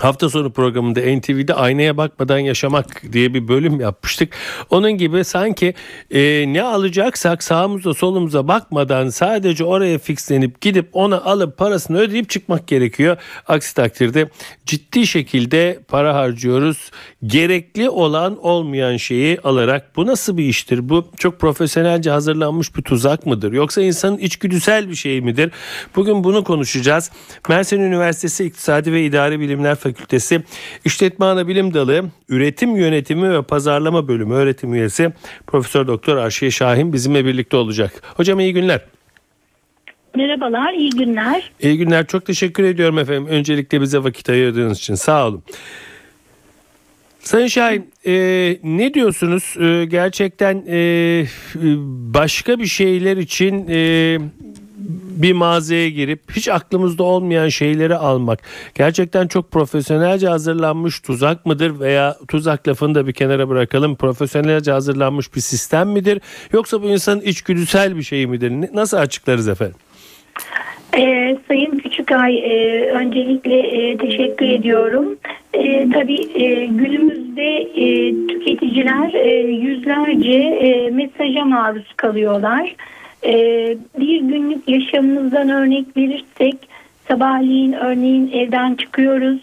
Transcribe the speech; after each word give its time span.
Hafta 0.00 0.28
sonu 0.28 0.52
programında 0.52 1.00
NTV'de 1.00 1.54
aynaya 1.54 1.96
bakmadan 1.96 2.38
yaşamak 2.38 3.02
diye 3.12 3.34
bir 3.34 3.48
bölüm 3.48 3.80
yapmıştık. 3.80 4.32
Onun 4.70 4.92
gibi 4.92 5.24
sanki 5.24 5.74
e, 6.10 6.44
ne 6.52 6.62
alacaksak 6.62 7.42
sağımıza 7.42 7.94
solumuza 7.94 8.48
bakmadan 8.48 9.08
sadece 9.08 9.64
oraya 9.64 9.98
fixlenip 9.98 10.60
gidip 10.60 10.88
ona 10.92 11.20
alıp 11.20 11.56
parasını 11.58 11.98
ödeyip 11.98 12.30
çıkmak 12.30 12.66
gerekiyor. 12.66 13.16
Aksi 13.48 13.74
takdirde 13.74 14.28
ciddi 14.66 15.06
şekilde 15.06 15.80
para 15.88 16.14
harcıyoruz. 16.14 16.90
Gerekli 17.26 17.90
olan 17.90 18.44
olmayan 18.44 18.96
şeyi 18.96 19.40
alarak 19.40 19.96
bu 19.96 20.06
nasıl 20.06 20.36
bir 20.36 20.44
iştir? 20.44 20.88
Bu 20.88 21.08
çok 21.18 21.40
profesyonelce 21.40 22.10
hazırlanmış 22.10 22.76
bir 22.76 22.82
tuzak 22.82 23.26
mıdır? 23.26 23.52
Yoksa 23.52 23.82
insanın 23.82 24.18
içgüdüsel 24.18 24.90
bir 24.90 24.94
şey 24.94 25.20
midir? 25.20 25.52
Bugün 25.96 26.24
bunu 26.24 26.44
konuşacağız. 26.44 27.10
Mersin 27.48 27.80
Üniversitesi 27.80 28.44
İktisadi 28.44 28.92
ve 28.92 29.04
İdari 29.04 29.40
Bilimler 29.40 29.74
Fakültesi 29.86 30.42
İşletme 30.84 31.26
Ana 31.26 31.48
Bilim 31.48 31.74
Dalı 31.74 32.04
Üretim 32.28 32.76
Yönetimi 32.76 33.30
ve 33.30 33.42
Pazarlama 33.42 34.08
Bölümü 34.08 34.34
öğretim 34.34 34.74
üyesi 34.74 35.12
Profesör 35.46 35.86
Doktor 35.86 36.16
Arşiye 36.16 36.50
Şahin 36.50 36.92
bizimle 36.92 37.24
birlikte 37.24 37.56
olacak. 37.56 37.92
Hocam 38.16 38.40
iyi 38.40 38.52
günler. 38.52 38.80
Merhabalar, 40.16 40.72
iyi 40.72 40.90
günler. 40.90 41.50
İyi 41.60 41.78
günler. 41.78 42.06
Çok 42.06 42.26
teşekkür 42.26 42.64
ediyorum 42.64 42.98
efendim. 42.98 43.26
Öncelikle 43.26 43.80
bize 43.80 43.98
vakit 44.04 44.28
ayırdığınız 44.30 44.78
için 44.78 44.94
sağ 44.94 45.26
olun. 45.28 45.42
Sayın 47.20 47.46
Şahin 47.46 47.90
e, 48.06 48.12
ne 48.62 48.94
diyorsunuz? 48.94 49.56
E, 49.60 49.84
gerçekten 49.84 50.64
e, 50.68 51.24
başka 52.14 52.58
bir 52.58 52.66
şeyler 52.66 53.16
için 53.16 53.66
e, 53.68 54.18
bir 55.20 55.32
mağazaya 55.32 55.88
girip 55.88 56.20
hiç 56.36 56.48
aklımızda 56.48 57.02
olmayan 57.02 57.48
şeyleri 57.48 57.94
almak 57.94 58.38
gerçekten 58.74 59.26
çok 59.26 59.50
profesyonelce 59.50 60.28
hazırlanmış 60.28 61.00
tuzak 61.00 61.46
mıdır 61.46 61.80
veya 61.80 62.16
tuzak 62.28 62.68
lafını 62.68 62.94
da 62.94 63.06
bir 63.06 63.12
kenara 63.12 63.48
bırakalım 63.48 63.96
profesyonelce 63.96 64.72
hazırlanmış 64.72 65.34
bir 65.34 65.40
sistem 65.40 65.88
midir 65.88 66.20
yoksa 66.52 66.82
bu 66.82 66.86
insanın 66.86 67.20
içgüdüsel 67.20 67.96
bir 67.96 68.02
şey 68.02 68.26
midir 68.26 68.52
nasıl 68.74 68.96
açıklarız 68.96 69.48
efendim? 69.48 69.76
Ee, 70.98 71.38
Sayın 71.48 71.78
Küçükay 71.78 72.38
e, 72.38 72.82
öncelikle 72.90 73.58
e, 73.58 73.96
teşekkür 73.96 74.48
ediyorum. 74.48 75.16
E, 75.54 75.90
tabii 75.90 76.42
e, 76.44 76.66
günümüzde 76.66 77.56
e, 77.60 78.14
tüketiciler 78.26 79.14
e, 79.14 79.30
yüzlerce 79.50 80.38
e, 80.38 80.90
mesaja 80.90 81.44
maruz 81.44 81.92
kalıyorlar. 81.96 82.74
E, 83.24 83.32
bir 83.98 84.20
günlük 84.20 84.68
yaşamımızdan 84.68 85.48
örnek 85.48 85.96
verirsek 85.96 86.56
sabahleyin 87.08 87.72
örneğin 87.72 88.32
evden 88.32 88.74
çıkıyoruz. 88.74 89.40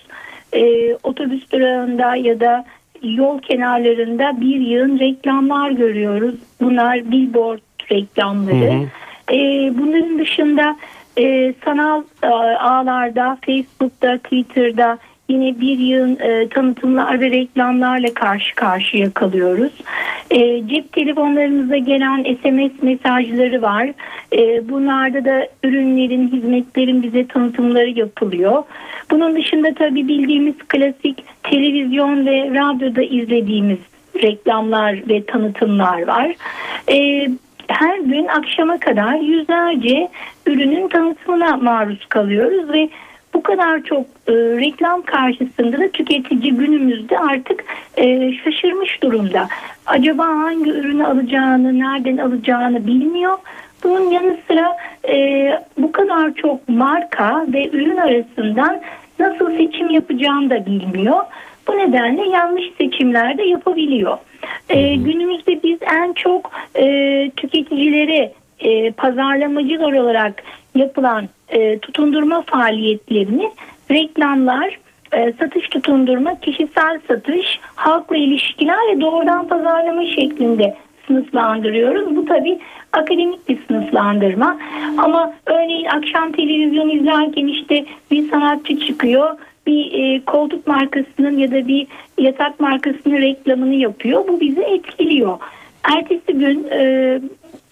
E, 0.54 0.94
otobüs 1.04 1.52
durağında 1.52 2.16
ya 2.16 2.40
da 2.40 2.66
yol 3.04 3.40
kenarlarında 3.40 4.42
bir 4.42 4.60
yığın 4.60 5.00
reklamlar 5.00 5.72
görüyoruz. 5.72 6.36
Bunlar 6.62 7.12
billboard 7.12 7.60
reklamları. 7.92 8.74
Hı 8.74 8.88
hı. 9.32 9.36
E, 9.36 9.72
bunların 9.78 10.20
dışında 10.20 10.76
e, 11.18 11.54
sanal 11.66 12.04
e, 12.24 12.28
ağlarda, 12.58 13.38
Facebook'ta, 13.46 14.18
Twitter'da 14.18 14.98
yine 15.34 15.60
bir 15.60 15.80
yığın 15.80 16.20
e, 16.20 16.50
tanıtımlar 16.50 17.22
ve 17.22 17.32
reklamlarla 17.32 18.14
karşı 18.14 18.56
karşıya 18.56 19.12
kalıyoruz. 19.12 19.72
E, 20.32 20.68
cep 20.68 20.94
telefonlarımıza 20.94 21.78
gelen 21.78 22.24
SMS 22.24 22.84
mesajları 22.84 23.62
var. 23.62 23.90
E, 24.34 24.70
bunlarda 24.70 25.26
da 25.26 25.48
ürünlerin, 25.64 26.28
hizmetlerin 26.28 27.04
bize 27.04 27.28
tanıtımları 27.28 27.90
yapılıyor. 27.90 28.64
Bunun 29.12 29.36
dışında 29.36 29.74
tabii 29.74 30.08
bildiğimiz 30.08 30.56
klasik 30.68 31.24
televizyon 31.44 32.26
ve 32.26 32.50
radyoda 32.50 33.02
izlediğimiz 33.02 33.80
reklamlar 34.24 35.10
ve 35.10 35.26
tanıtımlar 35.26 36.08
var. 36.08 36.36
E, 36.92 37.28
her 37.68 37.98
gün 37.98 38.28
akşama 38.28 38.80
kadar 38.80 39.14
yüzlerce 39.14 40.08
ürünün 40.46 40.88
tanıtımına 40.88 41.58
maruz 41.58 42.06
kalıyoruz 42.06 42.74
ve 42.74 42.90
bu 43.34 43.44
kadar 43.44 43.84
çok 43.84 44.06
e, 44.28 44.34
reklam 44.34 45.02
karşısında 45.02 45.78
da 45.80 45.88
tüketici 45.88 46.52
günümüzde 46.52 47.20
artık 47.20 47.64
e, 47.98 48.34
şaşırmış 48.34 49.04
durumda. 49.04 49.48
Acaba 49.86 50.26
hangi 50.26 50.72
ürünü 50.72 51.06
alacağını, 51.06 51.80
nereden 51.80 52.18
alacağını 52.18 52.88
bilmiyor. 52.88 53.38
Bunun 53.84 54.12
yanı 54.12 54.38
sıra 54.48 54.78
e, 55.10 55.50
bu 55.78 55.92
kadar 55.92 56.34
çok 56.34 56.70
marka 56.70 57.46
ve 57.48 57.70
ürün 57.70 57.98
arasından 57.98 58.82
nasıl 59.20 59.58
seçim 59.58 59.90
yapacağını 59.90 60.50
da 60.50 60.66
bilmiyor. 60.66 61.20
Bu 61.68 61.78
nedenle 61.78 62.30
yanlış 62.30 62.66
seçimler 62.78 63.38
de 63.38 63.44
yapabiliyor. 63.44 64.18
E, 64.70 64.96
günümüzde 64.96 65.64
biz 65.64 65.80
en 65.82 66.14
çok 66.14 66.52
e, 66.76 66.86
tüketicilere 67.38 68.34
e, 68.60 68.92
pazarlamacılar 68.92 69.94
olarak 69.94 70.44
yapılan 70.76 71.30
e, 71.50 71.80
tutundurma 71.80 72.42
faaliyetlerini 72.42 73.52
reklamlar, 73.92 74.80
e, 75.14 75.34
satış 75.40 75.70
tutundurma, 75.70 76.40
kişisel 76.40 77.00
satış, 77.08 77.60
halkla 77.76 78.18
ilişkiler 78.18 78.78
ve 78.92 79.02
doğrudan 79.02 79.48
pazarlama 79.48 80.06
şeklinde 80.06 80.76
sınıflandırıyoruz. 81.08 82.16
Bu 82.16 82.26
tabi 82.26 82.60
akademik 82.94 83.50
bir 83.50 83.58
sınıflandırma. 83.68 84.58
Ama 84.98 85.34
örneğin 85.46 85.86
akşam 85.86 86.32
televizyon 86.32 86.90
izlerken 86.90 87.48
işte 87.48 87.86
bir 88.12 88.30
sanatçı 88.30 88.80
çıkıyor 88.80 89.38
bir 89.68 89.94
e, 89.94 90.26
koltuk 90.26 90.68
markasının 90.68 91.38
ya 91.38 91.52
da 91.52 91.68
bir 91.68 91.88
yatak 92.18 92.60
markasının 92.60 93.18
reklamını 93.18 93.76
yapıyor. 93.76 94.28
Bu 94.28 94.40
bizi 94.40 94.62
etkiliyor. 94.62 95.38
Ertesi 95.84 96.34
gün 96.34 96.68
e, 96.72 97.20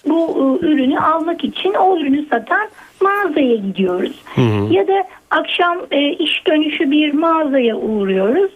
bu 0.06 0.60
e, 0.62 0.66
ürünü 0.66 1.00
almak 1.00 1.44
için 1.44 1.74
o 1.74 1.98
ürünü 1.98 2.26
satan 2.26 2.68
mağazaya 3.02 3.56
gidiyoruz. 3.56 4.22
Hı 4.36 4.42
hı. 4.42 4.74
Ya 4.74 4.88
da 4.88 5.04
akşam 5.32 5.78
e, 5.92 6.10
iş 6.10 6.48
dönüşü 6.48 6.92
bir 6.92 7.14
mağazaya 7.14 7.76
uğruyoruz. 7.76 8.52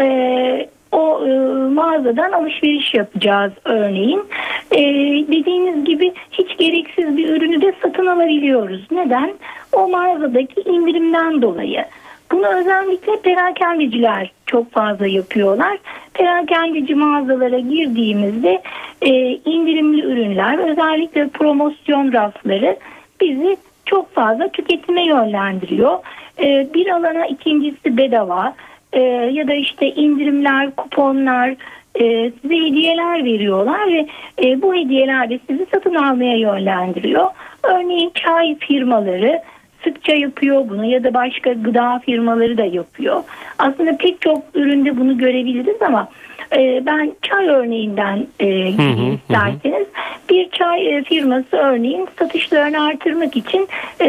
E, 0.00 0.68
o 0.92 1.26
e, 1.26 1.30
mağazadan 1.72 2.32
alışveriş 2.32 2.94
yapacağız 2.94 3.52
örneğin. 3.64 4.22
E, 4.70 4.80
dediğiniz 5.28 5.84
gibi 5.84 6.12
hiç 6.30 6.58
gereksiz 6.58 7.16
bir 7.16 7.28
ürünü 7.28 7.62
de 7.62 7.72
satın 7.82 8.06
alabiliyoruz. 8.06 8.86
Neden? 8.90 9.32
O 9.72 9.88
mağazadaki 9.88 10.60
indirimden 10.60 11.42
dolayı. 11.42 11.84
Bunu 12.32 12.46
özellikle 12.46 13.20
perakendeciler 13.20 14.32
çok 14.46 14.72
fazla 14.72 15.06
yapıyorlar. 15.06 15.78
Perakendeci 16.14 16.94
mağazalara 16.94 17.58
girdiğimizde 17.58 18.62
e, 19.02 19.10
indirimli 19.32 20.02
ürünler 20.02 20.58
özellikle 20.58 21.28
promosyon 21.28 22.12
rafları 22.12 22.76
bizi 23.20 23.56
çok 23.86 24.14
fazla 24.14 24.48
tüketime 24.48 25.06
yönlendiriyor. 25.06 25.98
E, 26.38 26.74
bir 26.74 26.86
alana 26.86 27.26
ikincisi 27.26 27.96
bedava 27.96 28.54
e, 28.92 29.00
ya 29.32 29.48
da 29.48 29.54
işte 29.54 29.90
indirimler, 29.90 30.70
kuponlar 30.76 31.54
e, 31.94 32.30
size 32.42 32.54
hediyeler 32.54 33.24
veriyorlar 33.24 33.86
ve 33.92 34.06
e, 34.44 34.62
bu 34.62 34.74
hediyeler 34.74 35.30
de 35.30 35.38
sizi 35.50 35.66
satın 35.74 35.94
almaya 35.94 36.36
yönlendiriyor. 36.36 37.26
Örneğin 37.62 38.12
çay 38.14 38.58
firmaları 38.58 39.42
sıkça 39.84 40.12
yapıyor 40.12 40.68
bunu 40.68 40.84
ya 40.84 41.04
da 41.04 41.14
başka 41.14 41.52
gıda 41.52 41.98
firmaları 41.98 42.58
da 42.58 42.64
yapıyor. 42.64 43.22
Aslında 43.58 43.96
pek 43.96 44.20
çok 44.20 44.42
üründe 44.54 44.96
bunu 44.96 45.18
görebiliriz 45.18 45.82
ama 45.82 46.08
e, 46.56 46.86
ben 46.86 47.12
çay 47.22 47.46
örneğinden 47.46 48.26
e, 48.40 48.46
gideyim 48.70 49.14
isterseniz. 49.14 49.86
Bir 50.30 50.50
çay 50.50 50.96
e, 50.96 51.02
firması 51.02 51.56
örneğin 51.56 52.08
satışlarını 52.18 52.84
artırmak 52.84 53.36
için 53.36 53.68
e, 54.00 54.08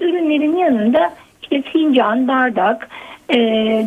ürünlerin 0.00 0.56
yanında 0.56 1.14
işte 1.42 1.62
fincan, 1.62 2.28
bardak, 2.28 2.88
e, 3.28 3.38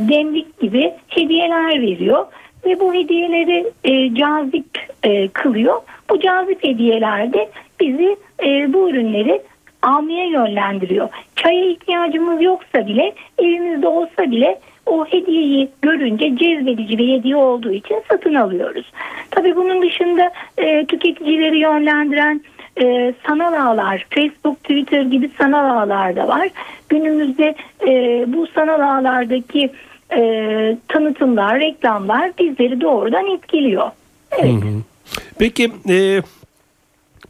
demlik 0.10 0.60
gibi 0.60 0.94
hediyeler 1.08 1.82
veriyor 1.82 2.26
ve 2.66 2.80
bu 2.80 2.94
hediyeleri 2.94 3.72
e, 3.84 4.16
cazip 4.16 4.80
e, 5.04 5.28
kılıyor. 5.28 5.82
Bu 6.10 6.20
cazip 6.20 6.64
hediyelerde 6.64 7.50
bizi 7.80 8.18
e, 8.44 8.74
bu 8.74 8.90
ürünleri 8.90 9.42
almaya 9.84 10.26
yönlendiriyor. 10.26 11.10
Çaya 11.36 11.66
ihtiyacımız 11.66 12.42
yoksa 12.42 12.88
bile 12.88 13.14
evimizde 13.40 13.88
olsa 13.88 14.32
bile 14.32 14.60
o 14.86 15.06
hediyeyi 15.06 15.70
görünce 15.82 16.38
cezbedici 16.38 16.98
bir 16.98 17.18
hediye 17.18 17.36
olduğu 17.36 17.72
için 17.72 18.02
satın 18.10 18.34
alıyoruz. 18.34 18.92
Tabii 19.32 19.56
bunun 19.56 19.82
dışında 19.82 20.32
e, 20.58 20.86
tüketicileri 20.86 21.60
yönlendiren 21.60 22.42
e, 22.82 23.14
sanal 23.28 23.54
ağlar, 23.54 24.06
Facebook, 24.10 24.64
Twitter 24.64 25.02
gibi 25.02 25.30
sanal 25.38 25.82
ağlar 25.82 26.16
da 26.16 26.28
var. 26.28 26.50
Günümüzde 26.90 27.56
e, 27.88 28.24
bu 28.28 28.48
sanal 28.48 28.98
ağlardaki 28.98 29.70
e, 30.18 30.78
tanıtımlar, 30.88 31.60
reklamlar 31.60 32.32
bizleri 32.40 32.82
doğrudan 32.82 33.28
etkiliyor. 33.28 33.92
Evet. 34.40 34.64
Peki 35.40 35.72
e, 35.90 36.22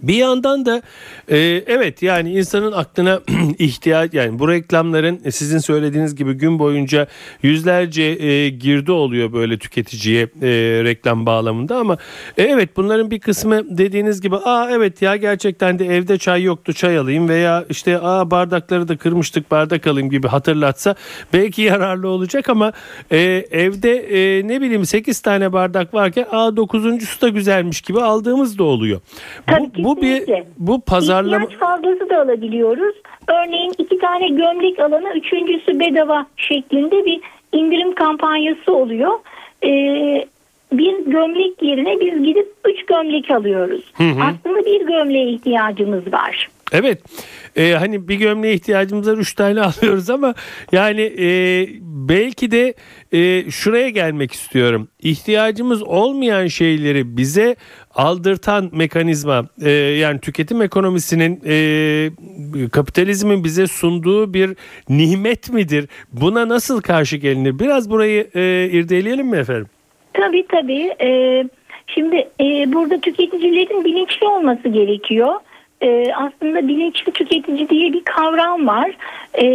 bir 0.04 0.16
yandan 0.16 0.66
da 0.66 0.82
e, 1.28 1.38
evet 1.68 2.02
yani 2.02 2.32
insanın 2.32 2.72
aklına 2.72 3.22
ihtiyaç 3.60 4.14
yani 4.14 4.40
bu 4.40 4.50
reklamların 4.50 5.22
e, 5.26 5.32
sizin 5.32 5.58
söylediğiniz 5.58 6.16
gibi 6.16 6.34
gün 6.34 6.60
boyunca 6.60 7.08
yüzlerce 7.44 8.04
e, 8.04 8.50
girdi 8.50 8.92
oluyor 8.92 9.34
böyle 9.34 9.58
tüketiciye 9.58 10.22
e, 10.24 10.50
reklam 10.84 11.26
bağlamında 11.26 11.78
ama 11.78 11.98
e, 12.38 12.44
evet 12.44 12.70
bunların 12.78 13.12
bir 13.12 13.20
kısmı 13.20 13.78
dediğiniz 13.78 14.22
gibi 14.22 14.36
aa 14.36 14.70
evet 14.72 15.02
ya 15.02 15.16
gerçekten 15.16 15.80
de 15.80 15.86
evde 15.86 16.18
çay 16.18 16.44
yoktu 16.44 16.74
çay 16.74 16.98
alayım 16.98 17.30
veya 17.30 17.66
işte 17.70 18.00
aa 18.00 18.32
bardakları 18.32 18.88
da 18.88 18.98
kırmıştık 18.98 19.52
bardak 19.52 19.88
alayım 19.88 20.10
gibi 20.10 20.28
hatırlatsa 20.28 20.96
belki 21.34 21.62
yararlı 21.74 22.08
olacak 22.08 22.50
ama 22.50 22.72
e, 23.12 23.20
evde 23.52 23.96
e, 23.96 24.48
ne 24.48 24.62
bileyim 24.62 24.86
8 24.86 25.20
tane 25.20 25.54
bardak 25.54 25.94
varken 25.94 26.26
aa 26.32 26.48
9.sü 26.48 27.22
da 27.22 27.30
güzelmiş 27.30 27.82
gibi 27.82 28.02
aldığımız 28.02 28.58
da 28.58 28.64
oluyor. 28.64 29.02
Tabii 29.48 29.72
bu, 29.78 29.93
bu 29.93 29.93
bu 29.98 30.02
bir 30.02 30.44
bu 30.58 30.82
pazarlama 30.82 31.44
İhtiyaç 31.44 31.60
fazlası 31.60 32.10
da 32.10 32.22
alabiliyoruz. 32.22 32.96
Örneğin 33.28 33.74
iki 33.78 33.98
tane 33.98 34.28
gömlek 34.28 34.80
alana 34.80 35.14
üçüncüsü 35.14 35.80
bedava 35.80 36.26
şeklinde 36.38 37.06
bir 37.06 37.22
indirim 37.52 37.96
kampanyası 37.96 38.74
oluyor. 38.74 39.20
Ee, 39.64 40.26
bir 40.74 41.06
gömlek 41.06 41.64
yerine 41.64 42.00
biz 42.00 42.24
gidip 42.24 42.54
üç 42.66 42.86
gömlek 42.86 43.32
alıyoruz. 43.32 43.94
Hı 43.94 44.04
hı. 44.04 44.22
Aslında 44.22 44.66
bir 44.66 44.88
gömleğe 44.88 45.30
ihtiyacımız 45.30 46.14
var. 46.14 46.50
Evet 46.74 47.00
e, 47.56 47.72
hani 47.72 48.08
bir 48.08 48.16
gömleğe 48.16 48.54
ihtiyacımız 48.54 49.12
var 49.12 49.18
üç 49.18 49.34
tane 49.34 49.62
alıyoruz 49.62 50.10
ama 50.10 50.34
yani 50.72 51.02
e, 51.02 51.68
belki 51.82 52.52
de 52.52 52.74
e, 53.12 53.52
şuraya 53.52 53.90
gelmek 53.90 54.32
istiyorum. 54.32 54.88
İhtiyacımız 55.02 55.84
olmayan 55.84 56.48
şeyleri 56.48 57.18
bize 57.18 57.56
aldırtan 57.96 58.70
mekanizma 58.72 59.46
e, 59.66 59.72
yani 59.72 60.20
tüketim 60.20 60.62
ekonomisinin 60.62 61.42
e, 61.46 62.70
kapitalizmin 62.70 63.44
bize 63.44 63.68
sunduğu 63.68 64.34
bir 64.34 64.56
nimet 64.90 65.54
midir? 65.54 65.90
Buna 66.14 66.50
nasıl 66.50 66.82
karşı 66.82 67.18
gelinir? 67.18 67.60
Biraz 67.60 67.90
burayı 67.90 68.28
e, 68.36 68.70
irdeleyelim 68.72 69.28
mi 69.28 69.38
efendim? 69.38 69.68
Tabii 70.14 70.48
tabii. 70.48 70.94
E, 71.02 71.44
şimdi 71.88 72.16
e, 72.16 72.74
burada 72.74 73.02
tüketicilerin 73.02 73.86
bilinçli 73.86 74.28
olması 74.28 74.70
gerekiyor 74.70 75.36
e, 75.84 76.14
aslında 76.14 76.68
bilinçli 76.68 77.12
tüketici 77.12 77.70
diye 77.70 77.94
bir 77.94 78.04
kavram 78.04 78.68
var. 78.68 78.92
E, 79.42 79.46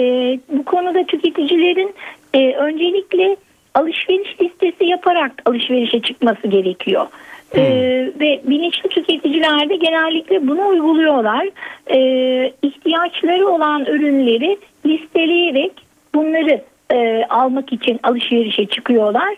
bu 0.49 0.65
konuda 0.65 1.05
tüketicilerin 1.05 1.95
e, 2.35 2.53
öncelikle 2.53 3.37
alışveriş 3.75 4.41
listesi 4.41 4.85
yaparak 4.85 5.33
alışverişe 5.45 6.01
çıkması 6.01 6.49
gerekiyor. 6.49 7.07
Ee, 7.55 7.59
hmm. 7.59 7.65
Ee, 7.65 8.13
ve 8.21 8.41
bilinçli 8.45 8.89
tüketiciler 8.89 9.69
de 9.69 9.77
genellikle 9.77 10.49
bunu 10.49 10.69
uyguluyorlar. 10.69 11.49
Ee, 11.91 12.53
ihtiyaçları 12.63 13.49
olan 13.49 13.85
ürünleri 13.85 14.59
listeleyerek 14.87 15.73
bunları 16.15 16.63
e, 16.93 17.25
almak 17.29 17.73
için 17.73 18.01
alışverişe 18.03 18.67
çıkıyorlar. 18.67 19.35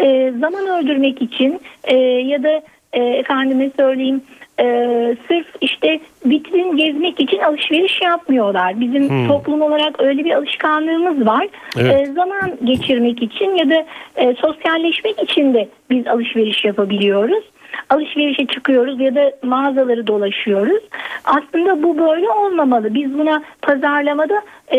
Ee, 0.00 0.32
zaman 0.40 0.66
öldürmek 0.66 1.22
için 1.22 1.60
e, 1.84 1.96
ya 1.96 2.42
da 2.42 2.62
e, 2.92 3.00
efendime 3.02 3.70
söyleyeyim 3.76 4.22
e, 4.60 4.66
sırf 5.28 5.46
işte 5.60 6.00
vitrin 6.26 6.76
gezmek 6.76 7.20
için 7.20 7.38
alışveriş 7.38 8.02
yapmıyorlar. 8.02 8.80
Bizim 8.80 9.08
hmm. 9.08 9.28
toplum 9.28 9.62
olarak 9.62 10.02
öyle 10.02 10.24
bir 10.24 10.30
alışkanlığımız 10.30 11.26
var. 11.26 11.48
Evet. 11.76 12.08
E, 12.08 12.12
zaman 12.12 12.52
geçirmek 12.64 13.22
için 13.22 13.54
ya 13.54 13.70
da 13.70 13.86
e, 14.16 14.34
sosyalleşmek 14.34 15.22
için 15.22 15.54
de 15.54 15.68
biz 15.90 16.06
alışveriş 16.06 16.64
yapabiliyoruz. 16.64 17.44
Alışverişe 17.90 18.46
çıkıyoruz 18.46 19.00
ya 19.00 19.14
da 19.14 19.32
mağazaları 19.42 20.06
dolaşıyoruz. 20.06 20.82
Aslında 21.24 21.82
bu 21.82 21.98
böyle 21.98 22.30
olmamalı. 22.30 22.94
Biz 22.94 23.18
buna 23.18 23.42
pazarlamada 23.62 24.42
e, 24.72 24.78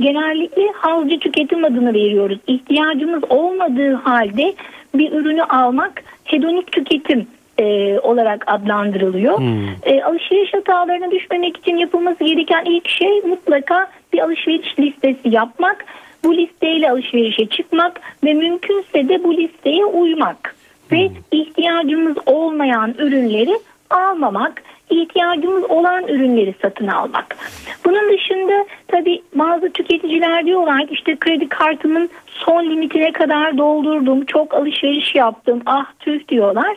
genellikle 0.00 0.62
halcı 0.74 1.18
tüketim 1.18 1.64
adını 1.64 1.94
veriyoruz. 1.94 2.38
İhtiyacımız 2.46 3.22
olmadığı 3.28 3.94
halde 3.94 4.54
bir 4.94 5.12
ürünü 5.12 5.42
almak 5.42 6.02
hedonik 6.24 6.72
tüketim 6.72 7.26
e, 7.58 7.98
olarak 8.00 8.44
adlandırılıyor. 8.46 9.38
Hmm. 9.38 9.68
E, 9.82 10.02
alışveriş 10.02 10.54
hatalarına 10.54 11.10
düşmemek 11.10 11.56
için 11.56 11.76
yapılması 11.76 12.24
gereken 12.24 12.64
ilk 12.64 12.88
şey 12.88 13.20
mutlaka 13.20 13.90
bir 14.12 14.18
alışveriş 14.18 14.78
listesi 14.78 15.28
yapmak. 15.28 15.84
Bu 16.24 16.36
listeyle 16.36 16.90
alışverişe 16.90 17.46
çıkmak 17.46 18.00
ve 18.24 18.34
mümkünse 18.34 19.08
de 19.08 19.24
bu 19.24 19.36
listeye 19.36 19.84
uymak. 19.84 20.54
Hmm. 20.88 20.98
Ve 20.98 21.10
ihtiyacımız 21.32 22.16
olmayan 22.26 22.94
ürünleri 22.98 23.58
almamak, 23.90 24.62
ihtiyacımız 24.90 25.64
olan 25.70 26.08
ürünleri 26.08 26.54
satın 26.62 26.86
almak. 26.86 27.36
Bunun 27.84 28.12
dışında 28.12 28.66
tabi 28.88 29.22
bazı 29.34 29.70
tüketiciler 29.70 30.46
diyorlar 30.46 30.86
ki 30.86 30.94
işte 30.94 31.16
kredi 31.16 31.48
kartımın 31.48 32.08
son 32.26 32.64
limitine 32.64 33.12
kadar 33.12 33.58
doldurdum, 33.58 34.24
çok 34.24 34.54
alışveriş 34.54 35.14
yaptım, 35.14 35.62
ah 35.66 35.86
tüh 36.00 36.28
diyorlar. 36.28 36.76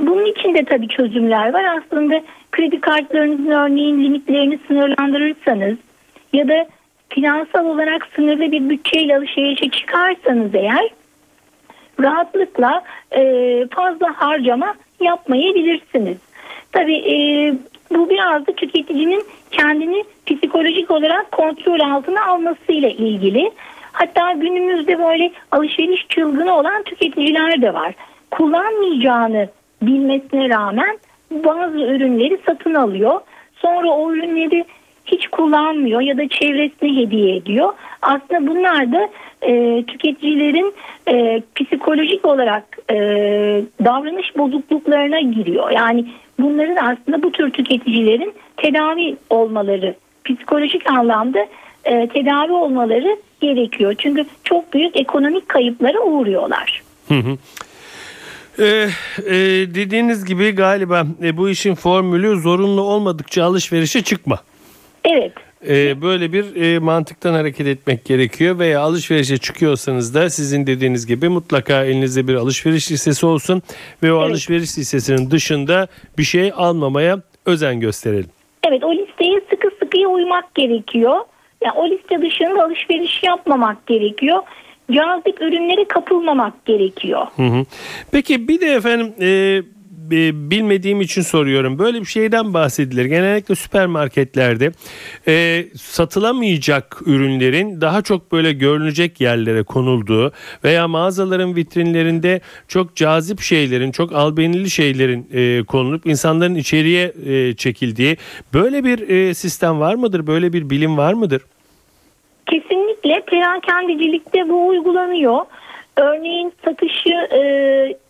Bunun 0.00 0.24
için 0.24 0.54
de 0.54 0.64
tabii 0.64 0.88
çözümler 0.88 1.52
var. 1.52 1.64
Aslında 1.64 2.22
kredi 2.52 2.80
kartlarınızın 2.80 3.50
örneğin 3.50 4.04
limitlerini 4.04 4.58
sınırlandırırsanız 4.66 5.76
ya 6.32 6.48
da 6.48 6.66
finansal 7.08 7.64
olarak 7.64 8.08
sınırlı 8.16 8.52
bir 8.52 8.70
bütçeyle 8.70 9.16
alışverişe 9.16 9.70
çıkarsanız 9.70 10.54
eğer 10.54 10.90
rahatlıkla 12.00 12.82
e, 13.12 13.22
fazla 13.70 14.12
harcama 14.16 14.74
yapmayabilirsiniz. 15.00 16.16
Tabii 16.72 16.96
e, 16.96 17.16
bu 17.90 18.10
biraz 18.10 18.46
da 18.46 18.52
tüketicinin 18.52 19.24
kendini 19.50 20.04
psikolojik 20.26 20.90
olarak 20.90 21.32
kontrol 21.32 21.80
altına 21.80 22.24
almasıyla 22.26 22.88
ilgili. 22.88 23.50
Hatta 23.92 24.32
günümüzde 24.32 24.98
böyle 24.98 25.32
alışveriş 25.52 26.06
çılgını 26.08 26.56
olan 26.56 26.82
tüketiciler 26.82 27.62
de 27.62 27.74
var. 27.74 27.94
Kullanmayacağını 28.30 29.48
bilmesine 29.82 30.48
rağmen 30.48 30.98
bazı 31.30 31.78
ürünleri 31.78 32.38
satın 32.46 32.74
alıyor. 32.74 33.20
Sonra 33.54 33.90
o 33.90 34.12
ürünleri 34.12 34.64
hiç 35.06 35.28
kullanmıyor 35.28 36.00
ya 36.00 36.18
da 36.18 36.28
çevresine 36.28 36.96
hediye 36.96 37.36
ediyor. 37.36 37.72
Aslında 38.02 38.46
bunlar 38.46 38.92
da 38.92 39.08
e, 39.42 39.82
tüketicilerin 39.86 40.74
e, 41.08 41.42
psikolojik 41.54 42.24
olarak 42.24 42.78
e, 42.90 42.96
davranış 43.84 44.36
bozukluklarına 44.36 45.20
giriyor. 45.20 45.70
Yani 45.70 46.04
bunların 46.40 46.76
aslında 46.76 47.22
bu 47.22 47.32
tür 47.32 47.50
tüketicilerin 47.50 48.34
tedavi 48.56 49.16
olmaları, 49.30 49.94
psikolojik 50.24 50.90
anlamda 50.90 51.46
e, 51.84 52.08
tedavi 52.08 52.52
olmaları 52.52 53.16
gerekiyor. 53.40 53.94
Çünkü 53.98 54.24
çok 54.44 54.72
büyük 54.72 55.00
ekonomik 55.00 55.48
kayıplara 55.48 56.00
uğruyorlar. 56.00 56.82
Hı 57.08 57.14
hı. 57.14 57.36
Ee, 58.58 58.88
e, 59.26 59.34
dediğiniz 59.74 60.24
gibi 60.24 60.50
galiba 60.50 61.06
e, 61.22 61.36
bu 61.36 61.48
işin 61.48 61.74
formülü 61.74 62.40
zorunlu 62.40 62.80
olmadıkça 62.82 63.44
alışverişe 63.44 64.02
çıkma. 64.02 64.38
Evet. 65.04 65.32
Ee, 65.68 66.02
böyle 66.02 66.32
bir 66.32 66.56
e, 66.62 66.78
mantıktan 66.78 67.32
hareket 67.34 67.66
etmek 67.66 68.04
gerekiyor 68.04 68.58
veya 68.58 68.80
alışverişe 68.80 69.38
çıkıyorsanız 69.38 70.14
da 70.14 70.30
sizin 70.30 70.66
dediğiniz 70.66 71.06
gibi 71.06 71.28
mutlaka 71.28 71.84
elinizde 71.84 72.28
bir 72.28 72.34
alışveriş 72.34 72.92
listesi 72.92 73.26
olsun 73.26 73.62
ve 74.02 74.12
o 74.12 74.20
Evet. 74.20 74.30
alışveriş 74.30 74.78
listesinin 74.78 75.30
dışında 75.30 75.86
bir 76.18 76.22
şey 76.22 76.52
almamaya 76.56 77.22
özen 77.46 77.80
gösterelim. 77.80 78.30
Evet 78.68 78.84
o 78.84 78.94
listeye 78.94 79.40
sıkı 79.50 79.68
sıkıya 79.82 80.08
uymak 80.08 80.54
gerekiyor. 80.54 81.16
Yani 81.64 81.74
o 81.76 81.90
liste 81.90 82.22
dışında 82.22 82.64
alışveriş 82.64 83.22
yapmamak 83.22 83.86
gerekiyor. 83.86 84.42
Cazip 84.92 85.40
ürünlere 85.40 85.88
kapılmamak 85.88 86.64
gerekiyor. 86.66 87.26
Hı 87.36 87.42
hı. 87.42 87.64
Peki 88.12 88.48
bir 88.48 88.60
de 88.60 88.66
efendim 88.66 89.14
e, 89.20 89.62
e, 90.12 90.50
bilmediğim 90.50 91.00
için 91.00 91.22
soruyorum. 91.22 91.78
Böyle 91.78 92.00
bir 92.00 92.06
şeyden 92.06 92.54
bahsedilir. 92.54 93.04
Genellikle 93.04 93.54
süpermarketlerde 93.54 94.72
e, 95.28 95.64
satılamayacak 95.76 97.02
ürünlerin 97.06 97.80
daha 97.80 98.02
çok 98.02 98.32
böyle 98.32 98.52
görünecek 98.52 99.20
yerlere 99.20 99.62
konulduğu 99.62 100.32
veya 100.64 100.88
mağazaların 100.88 101.56
vitrinlerinde 101.56 102.40
çok 102.68 102.96
cazip 102.96 103.40
şeylerin, 103.40 103.90
çok 103.92 104.12
albenili 104.12 104.70
şeylerin 104.70 105.28
e, 105.32 105.62
konulup 105.62 106.06
insanların 106.06 106.54
içeriye 106.54 107.12
e, 107.26 107.54
çekildiği 107.54 108.16
böyle 108.54 108.84
bir 108.84 109.08
e, 109.08 109.34
sistem 109.34 109.80
var 109.80 109.94
mıdır? 109.94 110.26
Böyle 110.26 110.52
bir 110.52 110.70
bilim 110.70 110.96
var 110.96 111.12
mıdır? 111.12 111.42
Kesinlikle 112.46 113.20
perakendicilikte 113.20 114.48
bu 114.48 114.66
uygulanıyor. 114.66 115.46
Örneğin 115.96 116.52
satışı 116.64 117.28
e, 117.30 117.40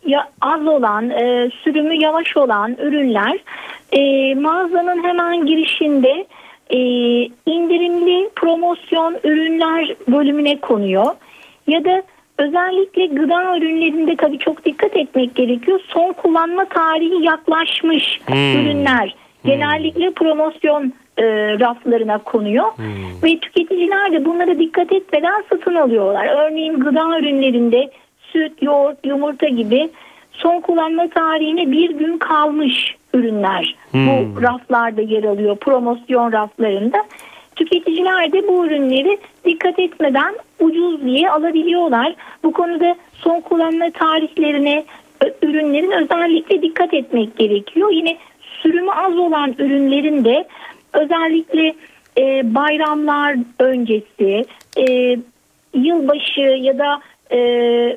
ya, 0.06 0.28
az 0.40 0.66
olan, 0.66 1.10
e, 1.10 1.50
sürümü 1.64 1.94
yavaş 1.94 2.36
olan 2.36 2.76
ürünler 2.78 3.38
e, 3.92 4.34
mağazanın 4.34 5.04
hemen 5.04 5.46
girişinde 5.46 6.26
e, 6.70 6.78
indirimli 7.46 8.30
promosyon 8.36 9.16
ürünler 9.24 9.94
bölümüne 10.08 10.60
konuyor. 10.60 11.06
Ya 11.66 11.84
da 11.84 12.02
özellikle 12.38 13.06
gıda 13.06 13.56
ürünlerinde 13.56 14.16
tabii 14.16 14.38
çok 14.38 14.64
dikkat 14.64 14.96
etmek 14.96 15.34
gerekiyor. 15.34 15.80
Son 15.88 16.12
kullanma 16.12 16.64
tarihi 16.64 17.24
yaklaşmış 17.24 18.20
ürünler 18.28 19.14
genellikle 19.44 20.10
promosyon 20.10 20.92
e, 21.18 21.24
raflarına 21.60 22.18
konuyor 22.18 22.64
ve 23.22 23.38
tüketiciler 23.38 24.12
de 24.12 24.24
bunlara 24.24 24.58
dikkat 24.58 24.92
etmeden 24.92 25.44
satın 25.50 25.74
alıyorlar. 25.74 26.26
Örneğin 26.26 26.80
gıda 26.80 27.18
ürünlerinde 27.18 27.90
süt, 28.20 28.62
yoğurt, 28.62 29.06
yumurta 29.06 29.48
gibi 29.48 29.88
son 30.32 30.60
kullanma 30.60 31.08
tarihine 31.08 31.72
bir 31.72 31.90
gün 31.90 32.18
kalmış 32.18 32.96
ürünler 33.14 33.76
bu 33.94 34.42
raflarda 34.42 35.00
yer 35.00 35.24
alıyor 35.24 35.56
promosyon 35.56 36.32
raflarında. 36.32 37.04
Tüketiciler 37.56 38.32
de 38.32 38.48
bu 38.48 38.66
ürünleri 38.66 39.18
dikkat 39.44 39.78
etmeden 39.78 40.34
ucuz 40.60 41.04
diye 41.04 41.30
alabiliyorlar. 41.30 42.14
Bu 42.44 42.52
konuda 42.52 42.96
son 43.12 43.40
kullanma 43.40 43.90
tarihlerine 43.90 44.84
ürünlerin 45.42 45.90
özellikle 45.90 46.62
dikkat 46.62 46.94
etmek 46.94 47.36
gerekiyor. 47.36 47.90
Yine 47.92 48.16
sürümü 48.62 48.90
az 48.90 49.18
olan 49.18 49.54
ürünlerin 49.58 50.24
de 50.24 50.46
özellikle 50.96 51.74
e, 52.18 52.54
bayramlar 52.54 53.36
öncesi, 53.58 54.44
e, 54.76 55.16
yılbaşı 55.74 56.40
ya 56.40 56.78
da 56.78 57.00
e, 57.30 57.38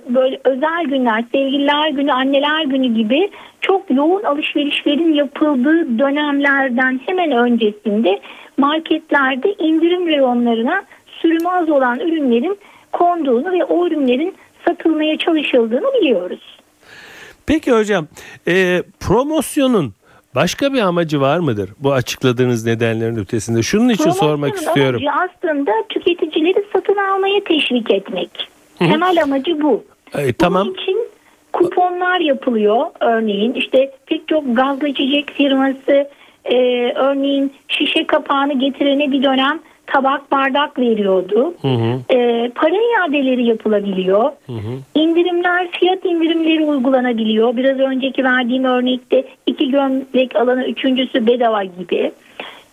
böyle 0.10 0.40
özel 0.44 0.84
günler, 0.86 1.24
sevgililer 1.32 1.90
günü, 1.90 2.12
anneler 2.12 2.64
günü 2.64 2.94
gibi 2.94 3.30
çok 3.62 3.92
yoğun 3.92 4.24
alışverişlerin 4.24 5.14
yapıldığı 5.14 6.00
dönemlerden 6.00 7.02
hemen 7.06 7.32
öncesinde 7.32 8.20
marketlerde 8.58 9.54
indirim 9.54 10.08
reyonlarına 10.08 10.84
sürümü 11.22 11.50
az 11.50 11.70
olan 11.70 12.00
ürünlerin 12.00 12.58
konduğunu 12.92 13.52
ve 13.52 13.64
o 13.64 13.88
ürünlerin 13.88 14.36
satılmaya 14.68 15.18
çalışıldığını 15.18 15.94
biliyoruz. 16.02 16.58
Peki 17.46 17.72
hocam 17.72 18.08
e, 18.48 18.84
promosyonun 19.00 19.94
başka 20.36 20.74
bir 20.74 20.82
amacı 20.82 21.22
var 21.22 21.40
mıdır? 21.40 21.70
Bu 21.80 21.94
açıkladığınız 21.94 22.66
nedenlerin 22.66 23.18
ötesinde. 23.18 23.64
Şunun 23.64 23.90
için 23.90 24.10
sormak 24.10 24.56
istiyorum. 24.56 25.02
amacı 25.04 25.30
aslında 25.34 25.72
tüketicileri 25.90 26.66
satın 26.74 26.98
almaya 26.98 27.44
teşvik 27.44 27.92
etmek. 27.92 28.30
Temel 28.80 29.24
amacı 29.24 29.62
bu. 29.62 29.84
E, 30.18 30.34
tamam. 30.34 30.68
Bunun 30.68 30.74
için 30.74 30.98
kuponlar 31.54 32.20
yapılıyor 32.20 32.86
örneğin. 33.00 33.54
işte 33.54 33.92
pek 34.06 34.28
çok 34.28 34.56
gazlı 34.56 34.88
içecek 34.88 35.32
firması 35.32 36.10
e, 36.46 36.56
örneğin 36.96 37.54
şişe 37.68 38.08
kapağını 38.08 38.60
getirene 38.60 39.12
bir 39.12 39.24
dönem 39.24 39.60
tabak 39.90 40.32
bardak 40.32 40.80
veriyordu. 40.80 41.54
Hı 41.62 41.68
hı. 41.68 42.16
E, 42.16 42.50
para 42.56 42.76
iadeleri 42.76 43.46
yapılabiliyor. 43.46 44.32
İndirimler, 44.96 45.72
fiyat 45.72 46.06
indirimleri 46.06 46.64
uygulanabiliyor. 46.64 47.58
Biraz 47.58 47.80
önceki 47.80 48.24
verdiğim 48.24 48.64
örnekte 48.64 49.24
iki 49.46 49.72
gömlek 49.72 50.36
alana 50.36 50.66
üçüncüsü 50.66 51.28
bedava 51.28 51.64
gibi. 51.64 52.12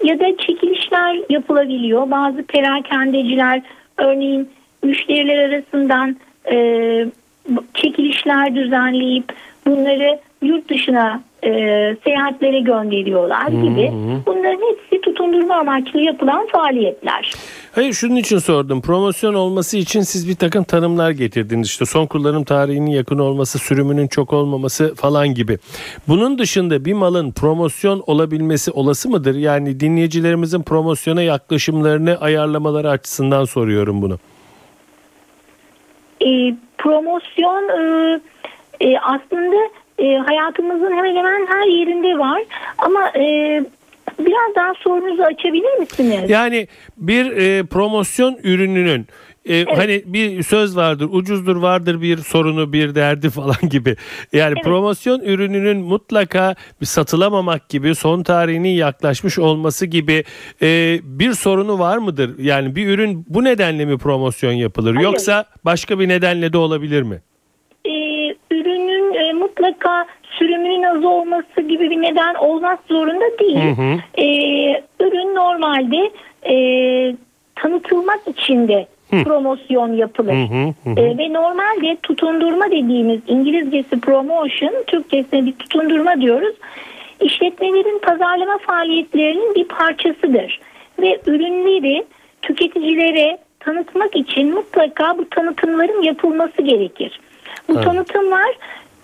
Ya 0.04 0.20
da 0.20 0.37
çekilişler 0.37 1.20
yapılabiliyor. 1.30 2.11
Bazı 2.11 2.42
perakendeciler 2.42 3.62
örneğin 3.99 4.49
müşteriler 4.82 5.38
arasından 5.38 6.16
e, 6.52 6.56
çekilişler 7.75 8.54
düzenleyip 8.54 9.32
bunları 9.66 10.18
yurt 10.42 10.68
dışına 10.68 11.23
e, 11.44 11.50
seyahatlere 12.04 12.61
gönderiyorlar 12.61 13.49
gibi. 13.49 13.92
Bunların 14.26 14.61
hepsi 14.70 14.85
tutundurma 15.26 15.54
amaçlı 15.54 16.00
yapılan 16.00 16.47
faaliyetler. 16.47 17.35
Hayır 17.73 17.92
şunun 17.92 18.16
için 18.16 18.38
sordum. 18.38 18.80
Promosyon 18.80 19.35
olması 19.35 19.76
için 19.76 20.00
siz 20.00 20.28
bir 20.28 20.35
takım 20.37 20.64
tanımlar 20.64 21.11
getirdiniz. 21.11 21.68
İşte 21.68 21.87
son 21.87 22.06
kullanım 22.06 22.45
tarihinin 22.45 22.90
yakın 22.90 23.18
olması, 23.18 23.59
sürümünün 23.59 24.09
çok 24.09 24.33
olmaması 24.33 24.95
falan 24.95 25.35
gibi. 25.35 25.59
Bunun 26.09 26.38
dışında 26.38 26.85
bir 26.85 26.92
malın 26.92 27.33
promosyon 27.33 28.02
olabilmesi 28.06 28.71
olası 28.71 29.09
mıdır? 29.09 29.35
Yani 29.35 29.80
dinleyicilerimizin 29.80 30.62
promosyona 30.62 31.23
yaklaşımlarını 31.23 32.18
ayarlamaları 32.21 32.90
açısından 32.90 33.45
soruyorum 33.45 34.02
bunu. 34.02 34.18
E, 36.21 36.54
promosyon 36.78 37.68
e, 37.68 38.21
e, 38.80 38.99
aslında 38.99 39.56
e, 39.99 40.16
hayatımızın 40.16 40.90
hemen 40.90 41.16
hemen 41.16 41.47
her 41.47 41.66
yerinde 41.66 42.18
var 42.18 42.42
ama 42.78 43.09
e, 43.09 43.62
biraz 44.18 44.54
daha 44.56 44.73
sorunuzu 44.75 45.23
açabilir 45.23 45.78
misiniz? 45.78 46.30
Yani 46.30 46.68
bir 46.96 47.37
e, 47.37 47.62
promosyon 47.66 48.38
ürününün 48.42 49.06
e, 49.49 49.64
hani 49.64 50.02
bir 50.06 50.42
söz 50.42 50.76
vardır 50.76 51.08
ucuzdur 51.12 51.56
vardır 51.56 52.00
bir 52.02 52.18
sorunu 52.18 52.73
bir 52.73 52.94
derdi 52.94 53.30
falan 53.38 53.68
gibi. 53.70 53.96
Yani 54.32 54.52
Evet. 54.54 54.64
promosyon 54.64 55.20
ürününün 55.20 55.76
mutlaka 55.76 56.54
bir 56.80 56.87
satılamamak 56.87 57.68
gibi 57.68 57.94
son 57.94 58.23
tarihinin 58.23 58.68
yaklaşmış 58.68 59.38
olması 59.38 59.87
gibi 59.87 60.25
e, 60.62 60.99
bir 61.02 61.32
sorunu 61.32 61.78
var 61.78 61.99
mıdır? 61.99 62.38
Yani 62.38 62.76
bir 62.76 62.88
ürün 62.88 63.25
bu 63.28 63.44
nedenle 63.44 63.85
mi 63.85 63.99
promosyon 63.99 64.52
yapılır 64.52 64.94
Hayır. 64.94 65.04
yoksa 65.04 65.44
başka 65.64 65.99
bir 66.00 66.08
nedenle 66.08 66.52
de 66.52 66.58
olabilir 66.58 67.02
mi? 67.02 67.20
E, 67.85 67.90
ürünün 68.50 69.14
e, 69.14 69.32
mutlaka 69.32 70.06
sürümünün 70.38 70.82
az 70.82 71.04
olması 71.04 71.60
gibi 71.60 71.90
bir 71.90 72.02
neden 72.02 72.34
olmak 72.34 72.78
zorunda 72.88 73.38
değil. 73.38 73.76
Hı 73.76 73.82
hı. 73.82 74.22
E, 74.22 74.26
ürün 75.00 75.34
normalde 75.34 76.10
e, 76.48 76.56
tanıtılmak 77.54 78.20
için 78.28 78.68
de 78.68 78.86
promosyon 79.10 79.92
yapılır. 79.92 80.32
Hı 80.32 80.54
hı, 80.54 80.74
hı. 80.84 81.00
E, 81.00 81.18
ve 81.18 81.32
normalde 81.32 81.96
tutundurma 82.02 82.66
dediğimiz 82.66 83.20
İngilizcesi 83.26 84.00
promotion, 84.00 84.74
Türkçesine 84.86 85.46
bir 85.46 85.52
tutundurma 85.52 86.20
diyoruz. 86.20 86.54
İşletmelerin 87.20 87.98
pazarlama 87.98 88.58
faaliyetlerinin 88.58 89.54
bir 89.54 89.64
parçasıdır. 89.64 90.60
Ve 90.98 91.20
ürünleri 91.26 92.04
tüketicilere 92.42 93.38
tanıtmak 93.60 94.16
için 94.16 94.54
mutlaka 94.54 95.18
bu 95.18 95.28
tanıtımların 95.28 96.02
yapılması 96.02 96.62
gerekir. 96.62 97.20
Bu 97.68 97.72
Evet. 97.72 97.84
tanıtımlar 97.84 98.54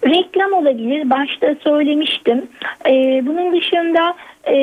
reklam 0.06 0.52
olabilir. 0.52 1.10
Başta 1.10 1.54
söylemiştim. 1.64 2.46
E, 2.86 2.92
bunun 3.26 3.52
dışında 3.52 4.14
e, 4.48 4.56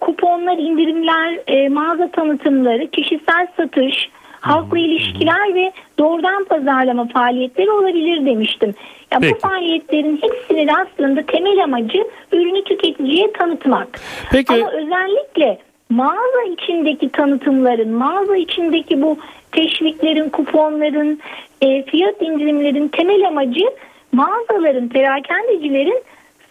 kuponlar, 0.00 0.58
indirimler, 0.58 1.38
e, 1.46 1.68
mağaza 1.68 2.10
tanıtımları, 2.10 2.86
kişisel 2.86 3.46
satış, 3.56 4.10
halkla 4.40 4.78
ilişkiler 4.78 5.54
ve 5.54 5.72
doğrudan 5.98 6.44
pazarlama 6.44 7.08
faaliyetleri 7.08 7.70
olabilir 7.70 8.26
demiştim. 8.26 8.74
Ya 9.12 9.18
Peki. 9.20 9.34
bu 9.34 9.38
faaliyetlerin 9.38 10.20
hepsinin 10.22 10.68
aslında 10.68 11.22
temel 11.22 11.64
amacı 11.64 12.04
ürünü 12.32 12.64
tüketiciye 12.64 13.32
tanıtmak. 13.32 14.00
Peki. 14.32 14.54
Ama 14.54 14.70
özellikle 14.70 15.58
mağaza 15.90 16.42
içindeki 16.52 17.08
tanıtımların, 17.08 17.92
mağaza 17.92 18.36
içindeki 18.36 19.02
bu 19.02 19.18
teşviklerin, 19.52 20.28
kuponların, 20.28 21.20
e, 21.62 21.82
fiyat 21.82 22.22
indirimlerin 22.22 22.88
temel 22.88 23.28
amacı 23.28 23.64
mağazaların, 24.12 24.88
perakendecilerin 24.88 26.02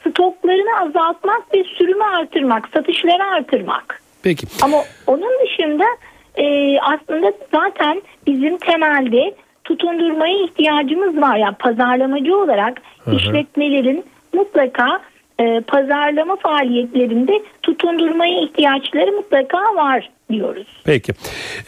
stoklarını 0.09 0.79
azaltmak 0.81 1.53
ve 1.53 1.63
sürümü 1.63 2.03
artırmak, 2.03 2.69
satışları 2.73 3.23
artırmak. 3.23 4.01
Peki. 4.23 4.47
Ama 4.63 4.77
onun 5.07 5.31
dışında 5.45 5.85
e, 6.35 6.77
aslında 6.79 7.31
zaten 7.51 8.01
bizim 8.27 8.57
temelde 8.57 9.35
tutundurmaya 9.63 10.43
ihtiyacımız 10.43 11.21
var. 11.21 11.37
Yani 11.37 11.55
pazarlamacı 11.59 12.37
olarak 12.37 12.81
işletmelerin 13.11 14.05
mutlaka 14.33 14.99
e, 15.39 15.61
pazarlama 15.61 16.35
faaliyetlerinde 16.35 17.41
tutundurmaya 17.63 18.41
ihtiyaçları 18.41 19.11
mutlaka 19.11 19.75
var 19.75 20.09
diyoruz. 20.29 20.67
Peki. 20.83 21.13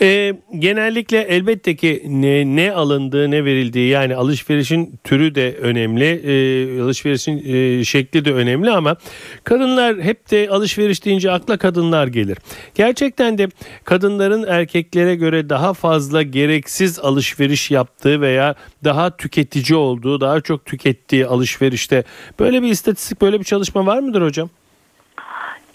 Ee, 0.02 0.34
genellikle 0.60 1.18
elbette 1.18 1.76
ki 1.76 2.04
ne, 2.08 2.56
ne 2.56 2.72
alındığı 2.72 3.32
ne 3.32 3.46
verildiği 3.46 3.90
yani 3.90 4.16
alışverişin 4.16 5.00
türü 5.04 5.36
de 5.36 5.56
önemli. 5.62 6.06
Ee, 6.06 6.82
alışverişin 6.82 7.44
e, 7.46 7.84
şekli 7.84 8.26
de 8.26 8.34
önemli 8.34 8.72
ama 8.72 8.96
kadınlar 9.44 10.02
hep 10.02 10.32
de 10.32 10.50
alışveriş 10.50 11.06
deyince 11.06 11.32
akla 11.32 11.58
kadınlar 11.58 12.08
gelir. 12.08 12.38
Gerçekten 12.76 13.38
de 13.38 13.48
kadınların 13.84 14.46
erkeklere 14.48 15.16
göre 15.16 15.50
daha 15.50 15.74
fazla 15.74 16.22
gereksiz 16.22 17.00
alışveriş 17.00 17.72
yaptığı 17.72 18.22
veya 18.22 18.56
daha 18.84 19.18
tüketici 19.18 19.78
olduğu, 19.78 20.22
daha 20.22 20.42
çok 20.42 20.66
tükettiği 20.66 21.26
alışverişte 21.26 22.04
böyle 22.40 22.62
bir 22.62 22.68
istatistik, 22.68 23.22
böyle 23.22 23.40
bir 23.40 23.46
çalışma 23.46 23.86
var 23.86 24.00
mıdır 24.00 24.22
hocam? 24.22 24.50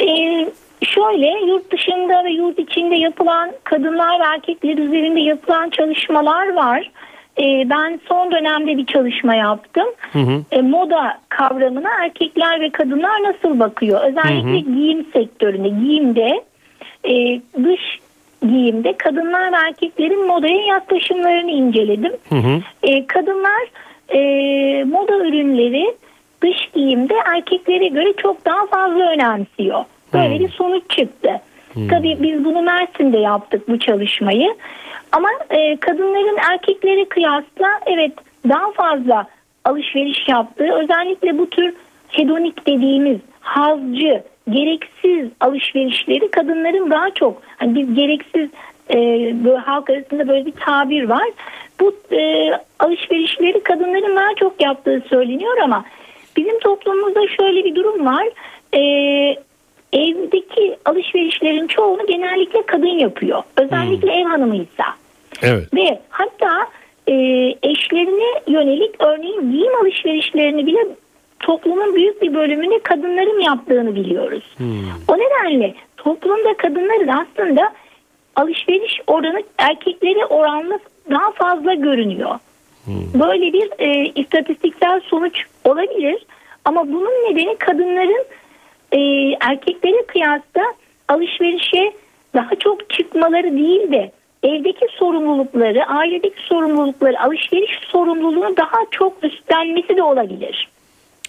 Ee, 0.00 0.52
şöyle 0.84 1.46
yurt 1.46 1.72
dışında 1.72 2.24
ve 2.24 2.30
yurt 2.30 2.58
içinde 2.58 2.94
yapılan 2.94 3.50
kadınlar 3.64 4.20
ve 4.20 4.24
erkekler 4.24 4.78
üzerinde 4.78 5.20
yapılan 5.20 5.70
çalışmalar 5.70 6.54
var. 6.54 6.90
Ee, 7.38 7.70
ben 7.70 8.00
son 8.08 8.32
dönemde 8.32 8.76
bir 8.76 8.86
çalışma 8.86 9.34
yaptım. 9.34 9.86
Ee, 10.50 10.62
moda 10.62 11.18
kavramına 11.28 11.90
erkekler 12.04 12.60
ve 12.60 12.70
kadınlar 12.70 13.22
nasıl 13.22 13.58
bakıyor? 13.58 14.00
Özellikle 14.08 14.58
giyim 14.60 15.06
sektöründe, 15.12 15.68
giyimde, 15.68 16.42
e, 17.04 17.40
dış 17.64 17.80
giyimde 18.48 18.92
kadınlar 18.92 19.52
ve 19.52 19.56
erkeklerin 19.56 20.26
modaya 20.26 20.66
yaklaşımlarını 20.66 21.50
inceledim. 21.50 22.12
Ee, 22.82 23.06
kadınlar 23.06 23.62
e, 24.08 24.20
moda 24.84 25.16
ürünleri 25.18 25.94
dış 26.42 26.56
giyimde 26.74 27.14
erkeklere 27.26 27.88
göre 27.88 28.12
çok 28.16 28.44
daha 28.44 28.66
fazla 28.66 29.10
önemsiyor. 29.10 29.84
Böyle 30.12 30.40
bir 30.40 30.49
sonuç 30.49 30.83
çıktı. 30.88 31.40
Tabii 31.90 32.19
biz 32.21 32.45
bunu 32.45 32.62
Mersin'de 32.62 33.19
yaptık 33.19 33.69
bu 33.69 33.78
çalışmayı. 33.78 34.54
Ama 35.12 35.28
e, 35.50 35.76
kadınların 35.76 36.37
erkeklere 36.50 37.04
kıyasla 37.04 37.81
evet 37.87 38.12
daha 38.49 38.73
fazla 38.73 39.26
alışveriş 39.64 40.28
yaptığı 40.28 40.73
özellikle 40.73 41.38
bu 41.38 41.50
tür 41.50 41.75
hedonik 42.09 42.66
dediğimiz 42.66 43.19
hazcı, 43.40 44.23
gereksiz 44.50 45.31
alışverişleri 45.40 46.31
kadınların 46.31 46.90
daha 46.90 47.11
çok 47.11 47.42
hani 47.57 47.75
biz 47.75 47.95
gereksiz 47.95 48.49
e, 48.90 48.97
böyle 49.45 49.57
halk 49.59 49.90
arasında 49.90 50.28
böyle 50.28 50.47
bir 50.47 50.52
tabir 50.52 51.09
var. 51.09 51.28
Bu 51.81 51.97
e, 52.12 52.50
alışverişleri 52.78 53.62
kadınların 53.62 54.16
daha 54.16 54.35
çok 54.40 54.62
yaptığı 54.62 55.02
söyleniyor 55.09 55.57
ama 55.64 55.85
bizim 56.37 56.59
toplumumuzda 56.59 57.21
şöyle 57.28 57.64
bir 57.64 57.75
durum 57.75 58.07
var. 58.07 58.28
E, 58.75 58.81
evdeki 59.92 60.76
alışverişlerin 60.84 61.66
çoğunu 61.66 62.06
genellikle 62.06 62.66
kadın 62.66 62.99
yapıyor. 62.99 63.42
Özellikle 63.56 64.12
ev 64.12 64.25
hanımıysa. 64.25 64.84
Evet. 65.42 65.74
Ve 65.74 66.00
hatta 66.09 66.66
e, 67.07 67.14
eşlerine 67.62 68.40
yönelik 68.48 68.94
örneğin 69.02 69.52
giyim 69.52 69.74
alışverişlerini 69.83 70.66
bile 70.66 70.87
toplumun 71.40 71.94
büyük 71.94 72.22
bir 72.22 72.35
bölümünü 72.35 72.81
kadınların 72.81 73.40
yaptığını 73.40 73.94
biliyoruz. 73.94 74.57
O 75.09 75.16
nedenle 75.18 75.74
toplumda 75.96 76.57
kadınların 76.57 77.09
aslında 77.09 77.72
alışveriş 78.37 79.00
oranı 79.07 79.42
erkeklere 79.59 80.26
oranla 80.26 80.78
daha 81.11 81.31
fazla 81.31 81.74
görünüyor. 81.74 82.38
Böyle 83.14 83.52
bir 83.52 83.70
e, 83.78 84.12
istatistiksel 84.14 85.00
sonuç 85.00 85.44
olabilir 85.64 86.26
ama 86.64 86.88
bunun 86.88 87.31
nedeni 87.31 87.57
kadınların 87.57 88.24
e, 88.92 88.98
erkeklere 89.40 90.07
kıyasla 90.07 90.62
alışverişe 91.09 91.92
daha 92.35 92.55
çok 92.55 92.90
çıkmaları 92.90 93.52
değil 93.52 93.92
de 93.92 94.12
evdeki 94.42 94.87
sorumlulukları, 94.98 95.87
ailedeki 95.87 96.42
sorumlulukları, 96.42 97.20
alışveriş 97.20 97.78
sorumluluğunu 97.88 98.57
daha 98.57 98.78
çok 98.90 99.24
üstlenmesi 99.24 99.96
de 99.96 100.02
olabilir. 100.02 100.68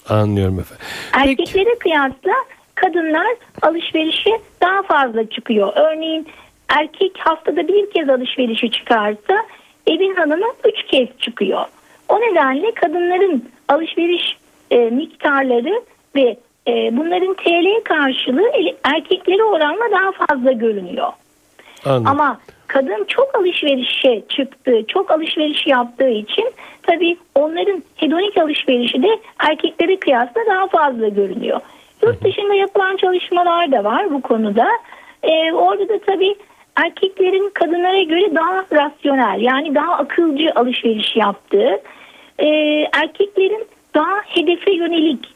Anlıyorum 0.09 0.59
efendim. 0.59 0.85
Peki. 1.13 1.29
Erkeklere 1.29 1.79
kıyasla 1.79 2.33
kadınlar 2.75 3.35
alışverişe 3.61 4.31
daha 4.61 4.81
fazla 4.81 5.29
çıkıyor. 5.29 5.73
Örneğin 5.75 6.27
erkek 6.69 7.11
haftada 7.19 7.67
bir 7.67 7.91
kez 7.91 8.09
alışverişe 8.09 8.71
çıkarsa 8.71 9.45
evin 9.87 10.15
hanımı 10.15 10.47
üç 10.65 10.83
kez 10.83 11.07
çıkıyor. 11.19 11.65
O 12.09 12.21
nedenle 12.21 12.71
kadınların 12.71 13.49
alışveriş 13.67 14.37
e, 14.71 14.77
miktarları 14.77 15.81
ve 16.15 16.37
bunların 16.67 17.33
TL 17.33 17.83
karşılığı 17.83 18.51
erkeklere 18.83 19.43
oranla 19.43 19.91
daha 19.91 20.11
fazla 20.11 20.51
görünüyor. 20.51 21.07
Anladım. 21.85 22.07
Ama 22.07 22.39
kadın 22.67 23.03
çok 23.07 23.35
alışverişe 23.35 24.21
çıktığı, 24.29 24.87
çok 24.87 25.11
alışveriş 25.11 25.67
yaptığı 25.67 26.09
için 26.09 26.51
tabii 26.83 27.17
onların 27.35 27.83
hedonik 27.95 28.37
alışverişi 28.37 29.03
de 29.03 29.19
erkeklere 29.39 29.99
kıyasla 29.99 30.41
daha 30.49 30.67
fazla 30.67 31.07
görünüyor. 31.07 31.59
Yurt 32.03 32.23
dışında 32.23 32.53
yapılan 32.53 32.97
çalışmalar 32.97 33.71
da 33.71 33.83
var 33.83 34.13
bu 34.13 34.21
konuda. 34.21 34.67
Ee, 35.23 35.53
orada 35.53 35.89
da 35.89 35.99
tabii 36.05 36.35
erkeklerin 36.75 37.51
kadınlara 37.53 38.03
göre 38.03 38.35
daha 38.35 38.65
rasyonel 38.71 39.41
yani 39.41 39.75
daha 39.75 39.93
akılcı 39.93 40.51
alışveriş 40.55 41.15
yaptığı, 41.15 41.81
e, 42.39 42.47
erkeklerin 42.93 43.65
daha 43.95 44.21
hedefe 44.25 44.71
yönelik 44.71 45.27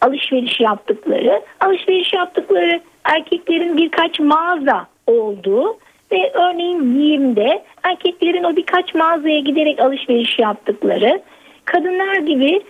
alışveriş 0.00 0.60
yaptıkları, 0.60 1.42
alışveriş 1.60 2.12
yaptıkları 2.12 2.80
erkeklerin 3.04 3.76
birkaç 3.76 4.20
mağaza 4.20 4.86
olduğu 5.06 5.78
ve 6.12 6.32
örneğin 6.34 6.94
giyimde 6.94 7.62
erkeklerin 7.82 8.44
o 8.44 8.56
birkaç 8.56 8.94
mağazaya 8.94 9.40
giderek 9.40 9.80
alışveriş 9.80 10.38
yaptıkları, 10.38 11.22
kadınlar 11.64 12.16
gibi 12.16 12.60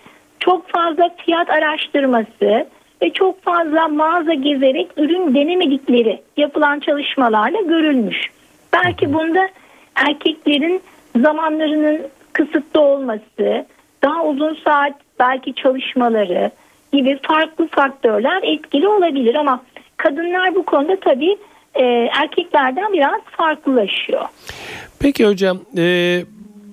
çok 0.40 0.68
fazla 0.68 1.10
fiyat 1.16 1.50
araştırması 1.50 2.66
ve 3.02 3.10
çok 3.12 3.42
fazla 3.42 3.88
mağaza 3.88 4.34
gezerek 4.34 4.88
ürün 4.96 5.34
denemedikleri 5.34 6.22
yapılan 6.36 6.80
çalışmalarla 6.80 7.60
görülmüş. 7.60 8.30
Belki 8.72 9.12
bunda 9.12 9.48
erkeklerin 9.94 10.82
zamanlarının 11.16 12.00
kısıtlı 12.32 12.80
olması, 12.80 13.66
daha 14.02 14.24
uzun 14.24 14.54
saat 14.64 14.92
belki 15.18 15.54
çalışmaları 15.54 16.50
gibi 16.96 17.18
farklı 17.28 17.68
faktörler 17.68 18.42
etkili 18.42 18.88
olabilir 18.88 19.34
ama 19.34 19.62
kadınlar 19.96 20.54
bu 20.54 20.64
konuda 20.64 20.96
tabii 21.00 21.36
e, 21.74 21.84
erkeklerden 22.22 22.92
biraz 22.92 23.20
farklılaşıyor. 23.36 24.22
Peki 25.00 25.26
hocam 25.26 25.58
e, 25.76 26.24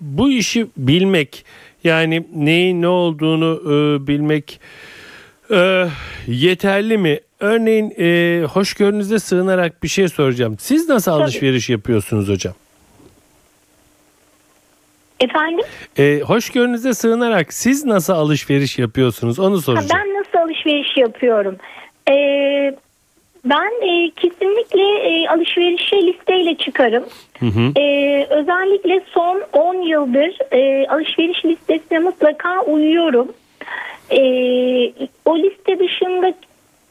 bu 0.02 0.30
işi 0.30 0.68
bilmek 0.78 1.46
yani 1.84 2.26
neyin 2.36 2.82
ne 2.82 2.88
olduğunu 2.88 3.62
e, 3.66 4.08
bilmek 4.08 4.60
e, 5.52 5.86
yeterli 6.28 6.98
mi? 6.98 7.20
Örneğin 7.40 7.94
e, 8.00 8.42
hoşgörünüze 8.46 9.20
sığınarak 9.20 9.84
bir 9.84 9.88
şey 9.88 10.08
soracağım. 10.08 10.56
Siz 10.60 10.90
nasıl 10.90 11.12
alışveriş 11.12 11.70
yapıyorsunuz 11.70 12.30
hocam? 12.30 12.54
Efendim? 15.24 15.66
E, 15.98 16.20
hoşgörünüze 16.20 16.94
sığınarak 16.94 17.54
siz 17.54 17.86
nasıl 17.86 18.14
alışveriş 18.14 18.80
yapıyorsunuz 18.80 19.40
onu 19.40 19.56
Ha, 19.58 19.62
soracağım. 19.62 19.90
ben 19.94 20.14
nasıl 20.14 20.38
alışveriş 20.38 20.98
yapıyorum? 20.98 21.56
Ee, 22.10 22.76
ben 23.46 23.72
e, 23.88 24.10
kesinlikle 24.16 24.82
e, 25.00 25.28
alışverişe 25.28 25.96
listeyle 26.08 26.56
çıkarım. 26.58 27.04
Ee, 27.78 28.28
özellikle 28.30 29.02
son 29.14 29.42
10 29.54 29.76
yıldır 29.82 30.54
e, 30.54 30.88
alışveriş 30.88 31.46
listesine 31.46 32.00
mutlaka 32.00 32.62
uyuyorum. 32.62 33.28
Ee, 34.12 34.18
o 35.26 35.38
liste 35.38 35.80
dışında 35.80 36.34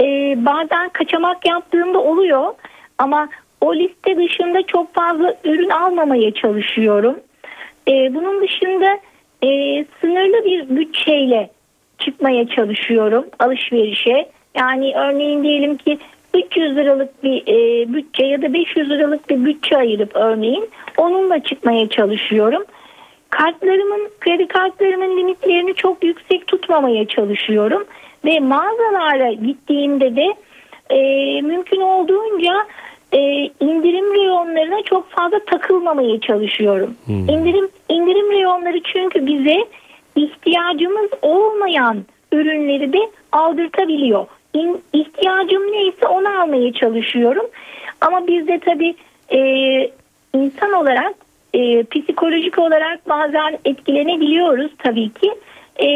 e, 0.00 0.34
bazen 0.46 0.88
kaçamak 0.88 1.46
yaptığımda 1.46 1.98
oluyor 1.98 2.54
ama 2.98 3.28
o 3.60 3.74
liste 3.74 4.16
dışında 4.16 4.62
çok 4.62 4.94
fazla 4.94 5.34
ürün 5.44 5.68
almamaya 5.70 6.34
çalışıyorum. 6.34 7.16
E, 7.88 8.14
bunun 8.14 8.42
dışında 8.42 8.98
e, 9.42 9.48
sınırlı 10.00 10.44
bir 10.44 10.76
bütçeyle 10.76 11.50
çıkmaya 11.98 12.48
çalışıyorum 12.48 13.26
alışverişe. 13.38 14.28
Yani 14.54 14.94
örneğin 14.96 15.42
diyelim 15.42 15.76
ki 15.76 15.98
300 16.34 16.76
liralık 16.76 17.24
bir 17.24 17.42
e, 17.42 17.92
bütçe 17.92 18.26
ya 18.26 18.42
da 18.42 18.52
500 18.52 18.90
liralık 18.90 19.30
bir 19.30 19.44
bütçe 19.44 19.76
ayırıp 19.76 20.16
örneğin 20.16 20.70
onunla 20.96 21.42
çıkmaya 21.42 21.88
çalışıyorum. 21.88 22.64
Kartlarımın, 23.30 24.10
kredi 24.20 24.48
kartlarımın 24.48 25.16
limitlerini 25.16 25.74
çok 25.74 26.04
yüksek 26.04 26.46
tutmamaya 26.46 27.06
çalışıyorum. 27.06 27.84
Ve 28.24 28.40
mağazalara 28.40 29.32
gittiğimde 29.32 30.16
de 30.16 30.34
e, 30.90 31.00
mümkün 31.40 31.80
olduğunca 31.80 32.52
e, 33.12 33.18
indirim 33.60 34.14
reyonlarına 34.14 34.81
çok 34.92 35.10
fazla 35.10 35.38
takılmamaya 35.44 36.20
çalışıyorum. 36.20 36.94
Hmm. 37.06 37.28
İndirim 37.28 37.68
indirim 37.88 38.32
reyonları 38.32 38.80
çünkü 38.82 39.26
bize 39.26 39.56
ihtiyacımız 40.16 41.10
olmayan 41.22 42.04
ürünleri 42.32 42.92
de 42.92 42.98
aldırtabiliyor. 43.32 44.26
İn, 44.54 44.80
ihtiyacım 44.92 45.72
neyse 45.72 46.06
onu 46.06 46.40
almaya 46.42 46.72
çalışıyorum. 46.72 47.46
Ama 48.00 48.26
biz 48.26 48.48
de 48.48 48.58
tabii 48.58 48.94
e, 49.32 49.40
insan 50.34 50.72
olarak 50.72 51.14
e, 51.54 51.82
psikolojik 51.82 52.58
olarak 52.58 53.08
bazen 53.08 53.58
etkilenebiliyoruz 53.64 54.70
tabii 54.78 55.10
ki. 55.10 55.32
E, 55.82 55.88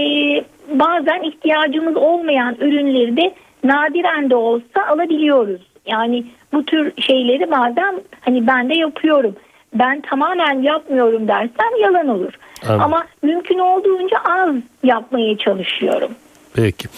bazen 0.69 1.23
ihtiyacımız 1.23 1.97
olmayan 1.97 2.57
ürünleri 2.61 3.17
de 3.17 3.35
nadiren 3.65 4.31
de 4.31 4.37
olsa 4.37 4.87
alabiliyoruz. 4.89 5.61
Yani 5.87 6.25
bu 6.53 6.65
tür 6.65 6.93
şeyleri 7.03 7.51
bazen 7.51 8.01
hani 8.21 8.47
ben 8.47 8.69
de 8.71 8.75
yapıyorum. 8.75 9.37
Ben 9.75 10.01
tamamen 10.01 10.63
yapmıyorum 10.63 11.29
dersem 11.29 11.81
yalan 11.83 12.09
olur. 12.09 12.33
Anladım. 12.65 12.83
Ama 12.83 13.07
mümkün 13.23 13.59
olduğunca 13.59 14.17
az 14.25 14.55
yapmaya 14.85 15.39
çalışıyorum. 15.39 16.11
Peki. 16.55 16.89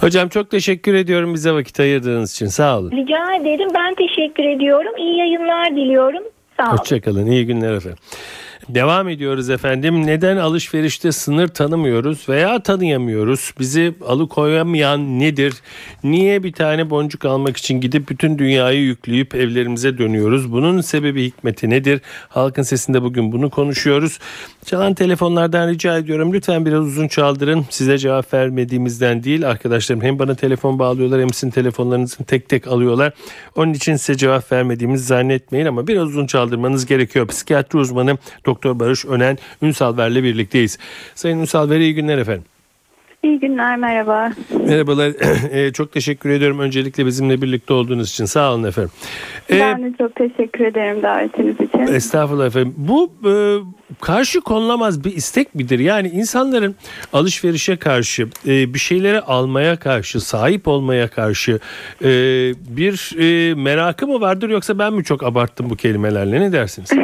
Hocam 0.00 0.28
çok 0.28 0.50
teşekkür 0.50 0.94
ediyorum 0.94 1.34
bize 1.34 1.52
vakit 1.52 1.80
ayırdığınız 1.80 2.32
için. 2.32 2.46
Sağ 2.46 2.78
olun. 2.78 2.90
Rica 2.90 3.34
ederim. 3.34 3.68
Ben 3.74 3.94
teşekkür 3.94 4.44
ediyorum. 4.44 4.92
İyi 4.98 5.16
yayınlar 5.18 5.70
diliyorum. 5.70 6.22
Sağ 6.56 6.68
olun. 6.68 6.76
Hoşçakalın. 6.76 7.26
İyi 7.26 7.46
günler 7.46 7.72
efendim. 7.72 7.98
Devam 8.68 9.08
ediyoruz 9.08 9.50
efendim. 9.50 10.06
Neden 10.06 10.36
alışverişte 10.36 11.12
sınır 11.12 11.48
tanımıyoruz 11.48 12.28
veya 12.28 12.62
tanıyamıyoruz? 12.62 13.52
Bizi 13.58 13.94
alıkoyamayan 14.06 15.20
nedir? 15.20 15.54
Niye 16.04 16.42
bir 16.42 16.52
tane 16.52 16.90
boncuk 16.90 17.24
almak 17.24 17.56
için 17.56 17.80
gidip 17.80 18.08
bütün 18.08 18.38
dünyayı 18.38 18.80
yükleyip 18.80 19.34
evlerimize 19.34 19.98
dönüyoruz? 19.98 20.52
Bunun 20.52 20.80
sebebi 20.80 21.24
hikmeti 21.24 21.70
nedir? 21.70 22.00
Halkın 22.28 22.62
sesinde 22.62 23.02
bugün 23.02 23.32
bunu 23.32 23.50
konuşuyoruz. 23.50 24.18
Çalan 24.64 24.94
telefonlardan 24.94 25.68
rica 25.68 25.98
ediyorum. 25.98 26.32
Lütfen 26.32 26.66
biraz 26.66 26.80
uzun 26.80 27.08
çaldırın. 27.08 27.66
Size 27.70 27.98
cevap 27.98 28.34
vermediğimizden 28.34 29.22
değil. 29.22 29.48
Arkadaşlarım 29.48 30.02
hem 30.02 30.18
bana 30.18 30.34
telefon 30.34 30.78
bağlıyorlar 30.78 31.20
hem 31.20 31.32
sizin 31.32 31.50
telefonlarınızı 31.50 32.24
tek 32.24 32.48
tek 32.48 32.66
alıyorlar. 32.66 33.12
Onun 33.56 33.72
için 33.72 33.96
size 33.96 34.16
cevap 34.16 34.52
vermediğimizi 34.52 35.04
zannetmeyin 35.04 35.66
ama 35.66 35.86
biraz 35.86 36.08
uzun 36.08 36.26
çaldırmanız 36.26 36.86
gerekiyor. 36.86 37.26
Psikiyatri 37.26 37.78
uzmanı 37.78 38.18
Doktor 38.46 38.55
Barış 38.64 39.04
Önen 39.04 39.38
Ünsalver'le 39.62 40.22
birlikteyiz. 40.22 40.78
Sayın 41.14 41.40
Ünsalver 41.40 41.80
iyi 41.80 41.94
günler 41.94 42.18
efendim. 42.18 42.44
İyi 43.26 43.40
günler 43.40 43.76
merhaba. 43.76 44.32
Merhabalar 44.66 45.12
e, 45.52 45.72
çok 45.72 45.92
teşekkür 45.92 46.30
ediyorum 46.30 46.58
öncelikle 46.58 47.06
bizimle 47.06 47.42
birlikte 47.42 47.74
olduğunuz 47.74 48.10
için 48.10 48.24
sağ 48.24 48.52
olun 48.52 48.64
efendim. 48.64 48.90
E, 49.50 49.60
ben 49.60 49.84
de 49.84 49.92
çok 49.98 50.14
teşekkür 50.14 50.64
ederim 50.64 51.02
davetiniz 51.02 51.54
için. 51.60 51.78
Estağfurullah 51.94 52.46
efendim. 52.46 52.74
Bu 52.76 53.12
e, 53.28 53.32
karşı 54.00 54.40
konulamaz 54.40 55.04
bir 55.04 55.12
istek 55.12 55.54
midir? 55.54 55.78
Yani 55.78 56.08
insanların 56.08 56.74
alışverişe 57.12 57.76
karşı 57.76 58.28
e, 58.46 58.74
bir 58.74 58.78
şeyleri 58.78 59.20
almaya 59.20 59.76
karşı 59.76 60.20
sahip 60.20 60.68
olmaya 60.68 61.08
karşı 61.08 61.58
e, 62.02 62.08
bir 62.76 63.16
e, 63.20 63.54
merakı 63.54 64.06
mı 64.06 64.20
vardır 64.20 64.50
yoksa 64.50 64.78
ben 64.78 64.92
mi 64.92 65.04
çok 65.04 65.22
abarttım 65.22 65.70
bu 65.70 65.76
kelimelerle 65.76 66.40
ne 66.40 66.52
dersiniz? 66.52 66.90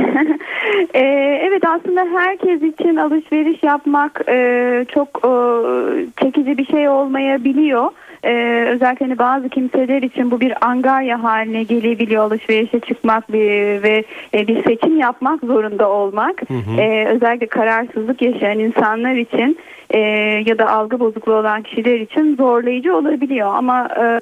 Ee, 0.94 1.00
evet 1.42 1.62
aslında 1.66 2.00
herkes 2.00 2.62
için 2.62 2.96
alışveriş 2.96 3.62
yapmak 3.62 4.20
e, 4.28 4.84
çok 4.88 5.08
e, 5.24 5.32
çekici 6.22 6.58
bir 6.58 6.66
şey 6.66 6.88
olmayabiliyor. 6.88 7.90
Ee, 8.24 8.66
özellikle 8.68 9.06
hani 9.06 9.18
bazı 9.18 9.48
kimseler 9.48 10.02
için 10.02 10.30
bu 10.30 10.40
bir 10.40 10.66
angarya 10.66 11.22
haline 11.22 11.62
gelebiliyor 11.62 12.24
alışverişe 12.24 12.80
çıkmak 12.80 13.32
bir, 13.32 13.82
ve 13.82 14.04
e, 14.34 14.48
bir 14.48 14.64
seçim 14.64 14.98
yapmak 14.98 15.40
zorunda 15.40 15.90
olmak. 15.90 16.42
Hı 16.48 16.54
hı. 16.54 16.80
Ee, 16.80 17.06
özellikle 17.06 17.46
kararsızlık 17.46 18.22
yaşayan 18.22 18.58
insanlar 18.58 19.14
için 19.14 19.58
e, 19.90 19.98
ya 20.46 20.58
da 20.58 20.70
algı 20.70 21.00
bozukluğu 21.00 21.34
olan 21.34 21.62
kişiler 21.62 22.00
için 22.00 22.36
zorlayıcı 22.36 22.96
olabiliyor 22.96 23.54
ama 23.54 23.88
e, 24.00 24.20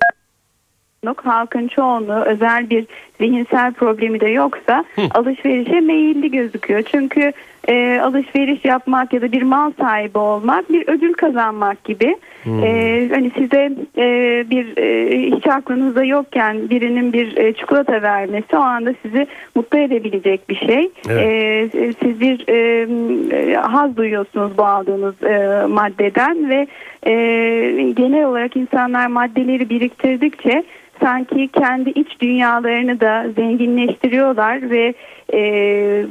halkın 1.24 1.68
çoğunluğu 1.68 2.24
özel 2.24 2.70
bir 2.70 2.86
zihinsel 3.20 3.72
problemi 3.72 4.20
de 4.20 4.28
yoksa 4.28 4.84
Hı. 4.94 5.02
alışverişe 5.14 5.80
meyilli 5.80 6.30
gözüküyor. 6.30 6.82
Çünkü 6.82 7.32
e, 7.68 8.00
alışveriş 8.00 8.64
yapmak 8.64 9.12
ya 9.12 9.22
da 9.22 9.32
bir 9.32 9.42
mal 9.42 9.72
sahibi 9.80 10.18
olmak 10.18 10.72
bir 10.72 10.88
ödül 10.88 11.12
kazanmak 11.12 11.84
gibi. 11.84 12.16
Hmm. 12.42 12.64
E, 12.64 13.08
hani 13.14 13.30
size 13.38 13.72
e, 13.98 14.06
bir 14.50 14.76
e, 14.76 15.36
hiç 15.36 15.46
aklınızda 15.46 16.04
yokken 16.04 16.70
birinin 16.70 17.12
bir 17.12 17.36
e, 17.36 17.52
çikolata 17.52 18.02
vermesi 18.02 18.56
o 18.56 18.60
anda 18.60 18.94
sizi 19.02 19.26
mutlu 19.54 19.78
edebilecek 19.78 20.48
bir 20.48 20.56
şey. 20.56 20.90
Evet. 21.08 21.74
E, 21.74 21.92
siz 22.02 22.20
bir 22.20 22.48
e, 22.48 22.86
e, 23.36 23.54
haz 23.54 23.96
duyuyorsunuz 23.96 24.58
bu 24.58 24.64
aldığınız 24.64 25.22
e, 25.22 25.66
maddeden 25.66 26.50
ve 26.50 26.66
e, 27.06 27.12
genel 27.96 28.24
olarak 28.24 28.56
insanlar 28.56 29.06
maddeleri 29.06 29.70
biriktirdikçe 29.70 30.64
sanki 31.02 31.48
kendi 31.48 31.90
iç 31.90 32.20
dünyalarını 32.20 33.00
da 33.00 33.26
zenginleştiriyorlar 33.36 34.70
ve 34.70 34.94
e, 35.32 36.06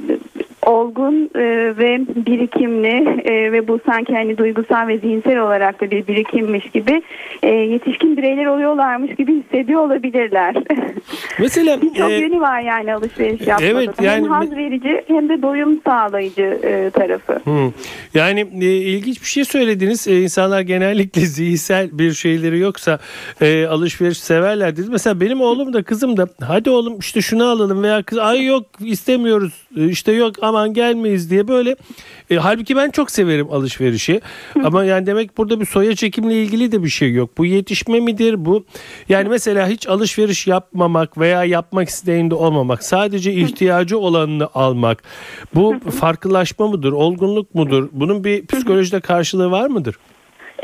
olgun 0.66 1.30
e, 1.36 1.44
ve 1.78 2.00
birikimli 2.26 3.22
e, 3.24 3.52
ve 3.52 3.68
bu 3.68 3.80
sanki 3.86 4.14
hani 4.14 4.38
duygusal 4.38 4.88
ve 4.88 4.98
zihinsel 4.98 5.40
olarak 5.40 5.82
da 5.82 5.92
bir 5.92 6.08
birikimmiş 6.08 6.70
gibi 6.70 7.02
e, 7.44 7.48
yetişkin 7.48 8.18
bireyler 8.18 8.46
oluyorlarmış 8.46 9.16
gibi 9.16 9.44
hissediyor 9.44 9.82
olabilirler. 9.82 10.56
Mesela 11.40 11.80
çok 11.98 12.12
e, 12.12 12.14
yönü 12.14 12.42
var 12.42 12.60
yani 12.62 12.94
alışveriş 12.94 13.48
yapmanın. 13.48 13.72
Evet, 13.72 13.90
yani, 14.02 14.24
hem 14.24 14.32
haz 14.32 14.52
verici 14.52 15.04
hem 15.08 15.30
de 15.30 15.42
doyum 15.42 15.82
sağlayıcı 15.86 16.60
e, 16.64 16.90
tarafı. 16.90 17.34
Hı. 17.34 17.72
Yani 18.14 18.48
e, 18.62 18.66
ilginç 18.66 19.22
bir 19.22 19.28
şey 19.28 19.46
söylediniz. 19.46 20.08
E, 20.08 20.22
insanlar 20.22 20.62
genellikle 20.62 21.22
zihinsel 21.26 21.90
bir 21.92 22.14
şeyleri 22.14 22.60
yoksa 22.60 23.00
e, 23.42 23.66
alışveriş 23.66 24.18
severler 24.18 24.78
dedi. 24.78 24.88
Mesela 24.92 25.22
benim 25.22 25.42
oğlum 25.42 25.74
da 25.74 25.84
kızım 25.84 26.18
da 26.18 26.28
hadi 26.44 26.70
oğlum 26.70 27.00
işte 27.00 27.22
şunu 27.22 27.50
alalım 27.50 27.84
veya 27.84 28.04
kız 28.04 28.18
ay 28.18 28.46
yok 28.46 28.66
istemiyoruz 29.10 29.68
e, 29.78 29.86
işte 29.86 30.12
yok 30.12 30.36
aman 30.42 30.74
gelmeyiz 30.74 31.32
diye 31.32 31.48
böyle. 31.48 31.76
E, 32.30 32.36
halbuki 32.36 32.76
ben 32.76 32.90
çok 32.90 33.12
severim 33.12 33.48
alışverişi. 33.52 34.22
Ama 34.64 34.84
yani 34.84 35.06
demek 35.06 35.38
burada 35.38 35.60
bir 35.60 35.66
soya 35.66 35.96
çekimle 35.96 36.34
ilgili 36.34 36.72
de 36.72 36.84
bir 36.84 36.90
şey 36.90 37.14
yok. 37.14 37.38
Bu 37.38 37.46
yetişme 37.46 38.00
midir 38.00 38.46
bu? 38.46 38.66
Yani 39.10 39.30
mesela 39.30 39.68
hiç 39.68 39.88
alışveriş 39.88 40.48
yapmamak 40.48 41.18
veya 41.18 41.44
yapmak 41.44 41.90
isteğinde 41.90 42.36
olmamak. 42.36 42.84
Sadece 42.84 43.34
ihtiyacı 43.34 44.00
olanını 44.00 44.48
almak. 44.54 45.04
Bu 45.56 45.76
farklılaşma 46.00 46.68
mıdır? 46.68 46.92
Olgunluk 46.92 47.56
mudur? 47.56 47.90
Bunun 47.92 48.24
bir 48.24 48.48
psikolojide 48.48 49.00
karşılığı 49.00 49.52
var 49.52 49.68
mıdır? 49.68 49.96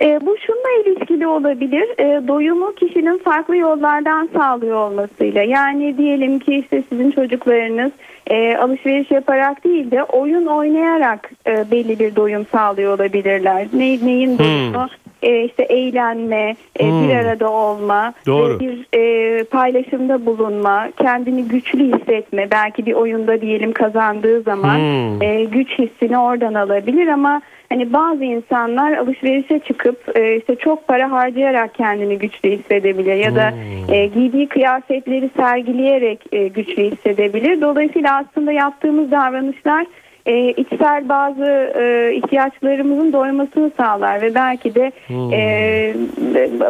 E, 0.01 0.19
bu 0.21 0.35
şunla 0.45 0.83
ilişkili 0.85 1.27
olabilir. 1.27 1.99
E, 1.99 2.27
doyumu 2.27 2.75
kişinin 2.75 3.17
farklı 3.17 3.57
yollardan 3.57 4.29
sağlıyor 4.33 4.77
olmasıyla. 4.77 5.43
Yani 5.43 5.97
diyelim 5.97 6.39
ki 6.39 6.55
işte 6.55 6.83
sizin 6.89 7.11
çocuklarınız 7.11 7.91
e, 8.27 8.57
alışveriş 8.57 9.11
yaparak 9.11 9.63
değil 9.63 9.91
de 9.91 10.03
oyun 10.03 10.45
oynayarak 10.45 11.31
e, 11.47 11.71
belli 11.71 11.99
bir 11.99 12.15
doyum 12.15 12.45
sağlıyor 12.51 12.95
olabilirler. 12.95 13.67
Ne, 13.73 14.05
neyin 14.05 14.31
hmm. 14.31 14.39
doyumu? 14.39 14.87
E, 15.21 15.43
işte 15.43 15.63
eğlenme, 15.63 16.55
e, 16.79 16.89
hmm. 16.89 17.09
bir 17.09 17.15
arada 17.15 17.49
olma, 17.49 18.13
Doğru. 18.25 18.59
bir 18.59 18.87
e, 18.93 19.43
paylaşımda 19.43 20.25
bulunma, 20.25 20.89
kendini 21.01 21.47
güçlü 21.47 21.93
hissetme. 21.93 22.51
Belki 22.51 22.85
bir 22.85 22.93
oyunda 22.93 23.41
diyelim 23.41 23.71
kazandığı 23.71 24.41
zaman 24.41 24.77
hmm. 24.77 25.21
e, 25.21 25.43
güç 25.43 25.69
hissini 25.79 26.17
oradan 26.17 26.53
alabilir 26.53 27.07
ama 27.07 27.41
Hani 27.69 27.93
bazı 27.93 28.23
insanlar 28.23 28.97
alışverişe 28.97 29.59
çıkıp 29.59 30.17
e, 30.17 30.37
işte 30.37 30.55
çok 30.55 30.87
para 30.87 31.11
harcayarak 31.11 31.75
kendini 31.75 32.17
güçlü 32.17 32.49
hissedebilir 32.49 33.15
ya 33.15 33.35
da 33.35 33.51
hmm. 33.51 33.93
e, 33.93 34.05
giydiği 34.05 34.47
kıyafetleri 34.47 35.29
sergileyerek 35.37 36.19
e, 36.31 36.47
güçlü 36.47 36.83
hissedebilir. 36.83 37.61
Dolayısıyla 37.61 38.17
aslında 38.17 38.51
yaptığımız 38.51 39.11
davranışlar 39.11 39.85
e, 40.25 40.49
içsel 40.51 41.09
bazı 41.09 41.73
e, 41.79 42.13
ihtiyaçlarımızın 42.15 43.13
doymasını 43.13 43.71
sağlar 43.77 44.21
ve 44.21 44.35
belki 44.35 44.75
de 44.75 44.91
e, 45.33 45.93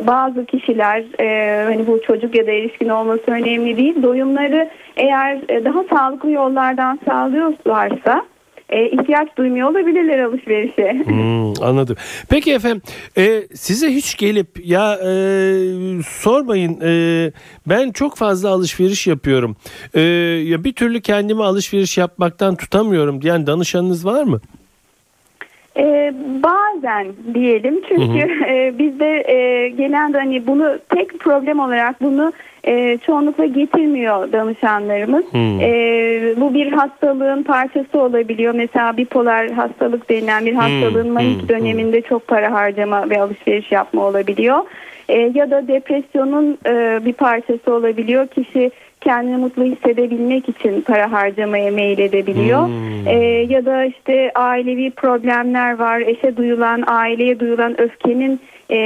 bazı 0.07 0.45
kişiler 0.45 1.03
e, 1.19 1.63
hani 1.63 1.87
bu 1.87 2.01
çocuk 2.01 2.35
ya 2.35 2.47
da 2.47 2.51
erişkin 2.51 2.89
olması 2.89 3.31
önemli 3.31 3.77
değil 3.77 4.03
doyumları 4.03 4.69
eğer 4.97 5.37
e, 5.49 5.65
daha 5.65 5.83
sağlıklı 5.83 6.31
yollardan 6.31 6.99
sağlıyorlarsa 7.05 8.25
e, 8.69 8.89
ihtiyaç 8.89 9.37
duymuyor 9.37 9.69
olabilirler 9.69 10.19
alışverişe. 10.19 11.05
Hmm, 11.05 11.63
anladım. 11.63 11.95
Peki 12.29 12.53
efendim 12.53 12.81
e, 13.17 13.43
size 13.53 13.89
hiç 13.89 14.17
gelip 14.17 14.65
ya 14.65 14.93
e, 14.93 15.09
sormayın 16.07 16.81
e, 16.81 17.31
ben 17.67 17.91
çok 17.91 18.17
fazla 18.17 18.49
alışveriş 18.49 19.07
yapıyorum. 19.07 19.55
E, 19.93 20.01
ya 20.45 20.63
bir 20.63 20.73
türlü 20.73 21.01
kendimi 21.01 21.43
alışveriş 21.43 21.97
yapmaktan 21.97 22.55
tutamıyorum 22.55 23.21
diyen 23.21 23.47
danışanınız 23.47 24.05
var 24.05 24.23
mı? 24.23 24.41
Ee, 25.77 26.13
bazen 26.43 27.07
diyelim 27.33 27.81
çünkü 27.87 28.43
e, 28.47 28.73
bizde 28.79 29.23
e, 29.31 29.69
genelde 29.69 30.17
hani 30.17 30.47
bunu 30.47 30.79
tek 30.89 31.19
problem 31.19 31.59
olarak 31.59 32.01
bunu 32.01 32.33
e, 32.67 32.97
çoğunlukla 32.97 33.45
getirmiyor 33.45 34.31
danışanlarımız. 34.31 35.25
Hmm. 35.31 35.61
E, 35.61 35.71
bu 36.37 36.53
bir 36.53 36.71
hastalığın 36.71 37.43
parçası 37.43 38.01
olabiliyor. 38.01 38.53
Mesela 38.53 38.97
bipolar 38.97 39.51
hastalık 39.51 40.09
denilen 40.09 40.45
bir 40.45 40.53
hastalığın 40.53 41.11
manik 41.11 41.41
hmm, 41.41 41.49
döneminde 41.49 42.01
çok 42.01 42.27
para 42.27 42.51
harcama 42.51 43.09
ve 43.09 43.21
alışveriş 43.21 43.71
yapma 43.71 44.05
olabiliyor. 44.05 44.59
E, 45.09 45.31
ya 45.35 45.51
da 45.51 45.67
depresyonun 45.67 46.57
e, 46.65 47.05
bir 47.05 47.13
parçası 47.13 47.73
olabiliyor. 47.73 48.27
Kişi 48.27 48.71
kendini 49.01 49.37
mutlu 49.37 49.63
hissedebilmek 49.63 50.49
için 50.49 50.81
para 50.81 51.11
harcamaya 51.11 51.71
meyledebiliyor. 51.71 52.67
Hmm. 52.67 53.07
E, 53.07 53.15
ya 53.49 53.65
da 53.65 53.85
işte 53.85 54.31
ailevi 54.35 54.91
problemler 54.91 55.79
var. 55.79 55.99
Eşe 55.99 56.37
duyulan, 56.37 56.83
aileye 56.87 57.39
duyulan 57.39 57.81
öfkenin 57.81 58.39
e, 58.69 58.77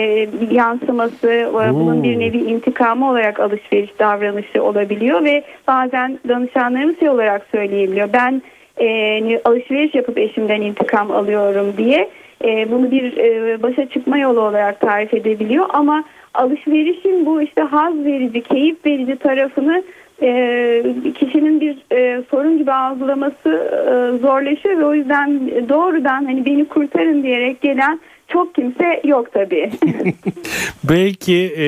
yansıması, 0.51 1.29
e, 1.29 1.73
bunun 1.73 2.03
bir 2.03 2.19
nevi 2.19 2.37
intikamı 2.37 3.09
olarak 3.09 3.39
alışveriş 3.39 3.99
davranışı 3.99 4.63
olabiliyor 4.63 5.23
ve 5.23 5.43
bazen 5.67 6.19
danışanlarımız 6.27 6.99
şey 6.99 7.09
olarak 7.09 7.47
söyleyebiliyor. 7.51 8.09
Ben 8.13 8.41
e, 8.77 9.19
hani 9.19 9.39
alışveriş 9.45 9.95
yapıp 9.95 10.17
eşimden 10.17 10.61
intikam 10.61 11.11
alıyorum 11.11 11.73
diye 11.77 12.09
e, 12.43 12.71
bunu 12.71 12.91
bir 12.91 13.17
e, 13.17 13.61
başa 13.63 13.89
çıkma 13.89 14.17
yolu 14.17 14.41
olarak 14.41 14.79
tarif 14.79 15.13
edebiliyor 15.13 15.65
ama 15.69 16.03
alışverişin 16.33 17.25
bu 17.25 17.41
işte 17.41 17.61
haz 17.61 18.05
verici, 18.05 18.41
keyif 18.41 18.85
verici 18.85 19.15
tarafını 19.15 19.83
e, 20.21 20.83
kişinin 21.19 21.61
bir 21.61 21.77
e, 21.91 22.23
sorun 22.31 22.57
gibi 22.57 22.71
algılaması 22.71 23.49
e, 23.49 24.17
zorlaşıyor 24.17 24.77
ve 24.77 24.85
o 24.85 24.93
yüzden 24.93 25.51
doğrudan 25.69 26.25
hani 26.25 26.45
beni 26.45 26.67
kurtarın 26.67 27.23
diyerek 27.23 27.61
gelen 27.61 27.99
çok 28.33 28.55
kimse 28.55 29.01
yok 29.05 29.33
tabii. 29.33 29.71
Belki 30.83 31.53
e, 31.55 31.63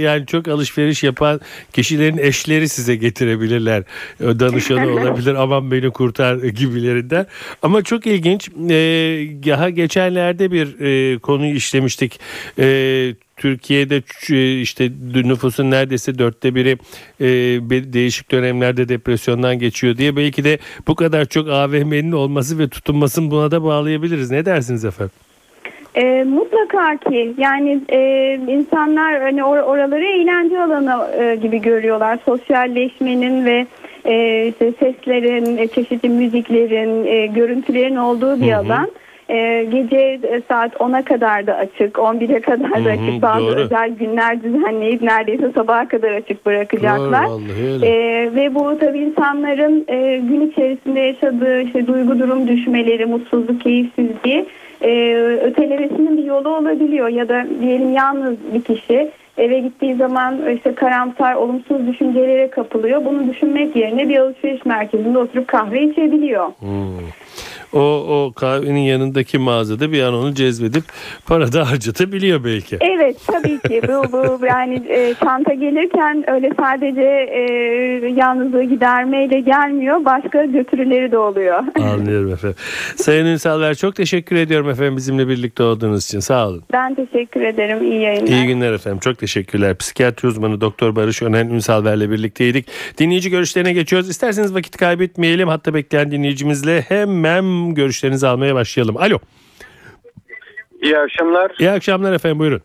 yani 0.00 0.26
çok 0.26 0.48
alışveriş 0.48 1.02
yapan 1.02 1.40
kişilerin 1.72 2.18
eşleri 2.18 2.68
size 2.68 2.96
getirebilirler. 2.96 3.82
E, 4.20 4.24
Danışanı 4.24 4.92
olabilir 5.00 5.34
aman 5.34 5.70
beni 5.70 5.90
kurtar 5.90 6.36
gibilerinden. 6.36 7.26
Ama 7.62 7.82
çok 7.82 8.06
ilginç. 8.06 8.48
E, 8.48 8.74
daha 9.46 9.70
geçenlerde 9.70 10.52
bir 10.52 10.80
e, 10.80 11.18
konuyu 11.18 11.54
işlemiştik. 11.54 12.20
E, 12.58 13.14
Türkiye'de 13.36 13.98
ç- 13.98 14.60
işte 14.60 14.90
nüfusun 15.14 15.70
neredeyse 15.70 16.18
dörtte 16.18 16.54
biri 16.54 16.78
e, 17.20 17.26
değişik 17.92 18.30
dönemlerde 18.30 18.88
depresyondan 18.88 19.58
geçiyor 19.58 19.96
diye 19.96 20.16
belki 20.16 20.44
de 20.44 20.58
bu 20.86 20.94
kadar 20.94 21.24
çok 21.24 21.48
AVM'nin 21.48 22.12
olması 22.12 22.58
ve 22.58 22.68
tutunmasını 22.68 23.30
buna 23.30 23.50
da 23.50 23.62
bağlayabiliriz. 23.64 24.30
Ne 24.30 24.44
dersiniz 24.44 24.84
efendim? 24.84 25.12
E, 25.94 26.24
mutlaka 26.24 26.96
ki 26.96 27.34
yani 27.38 27.80
e, 27.88 28.00
insanlar 28.48 29.20
hani 29.20 29.40
or- 29.40 29.62
oraları 29.62 30.04
eğlence 30.04 30.62
alanı 30.62 31.22
e, 31.22 31.36
gibi 31.36 31.60
görüyorlar. 31.62 32.18
Sosyalleşmenin 32.24 33.44
ve 33.44 33.66
e, 34.04 34.46
işte 34.48 34.72
seslerin, 34.80 35.56
e, 35.56 35.68
çeşitli 35.68 36.08
müziklerin, 36.08 37.06
e, 37.06 37.26
görüntülerin 37.26 37.96
olduğu 37.96 38.40
bir 38.40 38.52
Hı 38.52 38.56
hı. 38.56 38.58
alan. 38.58 38.88
E, 39.28 39.64
gece 39.64 39.96
e, 40.22 40.42
saat 40.48 40.74
10'a 40.74 41.02
kadar 41.02 41.46
da 41.46 41.54
açık, 41.54 41.96
11'e 41.96 42.40
kadar 42.40 42.70
da 42.70 42.90
Hı 42.90 42.94
hı, 42.94 43.02
açık. 43.02 43.22
Bazı 43.22 43.46
doğru. 43.46 43.60
özel 43.60 43.90
günler 43.90 44.42
düzenleyip 44.42 45.02
neredeyse 45.02 45.52
sabaha 45.54 45.88
kadar 45.88 46.12
açık 46.12 46.46
bırakacaklar. 46.46 47.26
Doğru. 47.26 47.86
Ee, 47.86 48.30
ve 48.34 48.54
bu 48.54 48.78
tabii 48.78 48.98
insanların 48.98 49.84
e, 49.88 50.18
gün 50.18 50.50
içerisinde 50.50 51.00
yaşadığı 51.00 51.60
işte 51.62 51.86
duygu 51.86 52.18
durum 52.18 52.48
düşmeleri, 52.48 53.06
mutsuzluk, 53.06 53.60
keyifsizliği 53.60 54.46
e, 54.82 55.14
ötelemesinin 55.42 56.16
bir 56.16 56.24
yolu 56.24 56.56
olabiliyor. 56.56 57.08
Ya 57.08 57.28
da 57.28 57.46
diyelim 57.60 57.92
yalnız 57.92 58.36
bir 58.54 58.62
kişi 58.62 59.10
eve 59.38 59.58
gittiği 59.58 59.94
zaman 59.94 60.54
işte 60.56 60.74
karamsar, 60.74 61.34
olumsuz 61.34 61.86
düşüncelere 61.86 62.50
kapılıyor. 62.50 63.04
Bunu 63.04 63.28
düşünmek 63.30 63.76
yerine 63.76 64.08
bir 64.08 64.18
alışveriş 64.18 64.64
merkezinde 64.64 65.18
oturup 65.18 65.48
kahve 65.48 65.82
içebiliyor. 65.82 66.52
O, 67.72 67.80
o 67.80 68.32
kahvenin 68.32 68.80
yanındaki 68.80 69.38
mağazada 69.38 69.92
bir 69.92 70.02
an 70.02 70.14
onu 70.14 70.34
cezbedip 70.34 70.84
para 71.26 71.52
da 71.52 71.70
harcatabiliyor 71.70 72.44
belki. 72.44 72.78
Evet 72.80 73.16
tabii 73.26 73.58
ki 73.58 73.82
bu, 73.88 74.12
bu 74.12 74.46
yani 74.46 74.82
e, 74.88 75.14
çanta 75.24 75.54
gelirken 75.54 76.30
öyle 76.30 76.50
sadece 76.60 77.02
e, 77.02 77.42
yalnızlığı 78.16 78.62
gidermeyle 78.62 79.40
gelmiyor. 79.40 80.04
Başka 80.04 80.44
götürüleri 80.44 81.12
de 81.12 81.18
oluyor. 81.18 81.64
Anlıyorum 81.80 82.32
efendim. 82.32 82.56
Sayın 82.96 83.26
Ünsalver 83.26 83.74
çok 83.74 83.96
teşekkür 83.96 84.36
ediyorum 84.36 84.70
efendim 84.70 84.96
bizimle 84.96 85.28
birlikte 85.28 85.62
olduğunuz 85.62 86.04
için. 86.04 86.20
Sağ 86.20 86.48
olun. 86.48 86.62
Ben 86.72 86.94
teşekkür 86.94 87.40
ederim. 87.40 87.92
İyi 87.92 88.00
yayınlar. 88.00 88.28
İyi 88.28 88.46
günler 88.46 88.72
efendim. 88.72 88.98
Çok 89.00 89.18
teşekkürler. 89.18 89.76
Psikiyatri 89.76 90.28
uzmanı 90.28 90.60
Doktor 90.60 90.96
Barış 90.96 91.22
Önen 91.22 91.46
Ünsalver'le 91.46 92.10
birlikteydik. 92.10 92.66
Dinleyici 92.98 93.30
görüşlerine 93.30 93.72
geçiyoruz. 93.72 94.08
İsterseniz 94.08 94.54
vakit 94.54 94.76
kaybetmeyelim. 94.76 95.48
Hatta 95.48 95.74
bekleyen 95.74 96.10
dinleyicimizle 96.10 96.80
hemen 96.80 97.61
görüşlerinizi 97.70 98.26
almaya 98.26 98.54
başlayalım. 98.54 98.96
Alo. 98.96 99.18
İyi 100.82 100.98
akşamlar. 100.98 101.52
İyi 101.58 101.70
akşamlar 101.70 102.12
efendim 102.12 102.38
buyurun. 102.38 102.62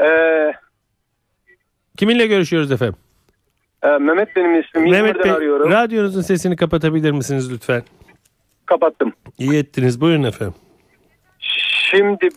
Ee, 0.00 0.52
Kiminle 1.96 2.26
görüşüyoruz 2.26 2.72
efendim? 2.72 2.96
e, 3.82 3.88
Mehmet 3.88 4.36
benim 4.36 4.60
ismim. 4.60 4.90
Mehmet 4.90 5.24
Bey 5.24 5.30
arıyorum. 5.30 5.70
radyonuzun 5.70 6.22
sesini 6.22 6.56
kapatabilir 6.56 7.10
misiniz 7.10 7.52
lütfen? 7.52 7.82
Kapattım. 8.66 9.12
İyi 9.38 9.58
ettiniz. 9.58 10.00
Buyurun 10.00 10.22
efendim. 10.22 10.54
Şimdi 11.90 12.28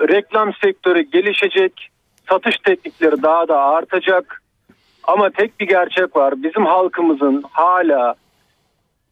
reklam 0.00 0.52
sektörü 0.64 1.00
gelişecek. 1.00 1.88
Satış 2.30 2.56
teknikleri 2.58 3.22
daha 3.22 3.48
da 3.48 3.56
artacak. 3.62 4.42
Ama 5.04 5.30
tek 5.30 5.60
bir 5.60 5.68
gerçek 5.68 6.16
var. 6.16 6.42
Bizim 6.42 6.66
halkımızın 6.66 7.44
hala 7.50 8.14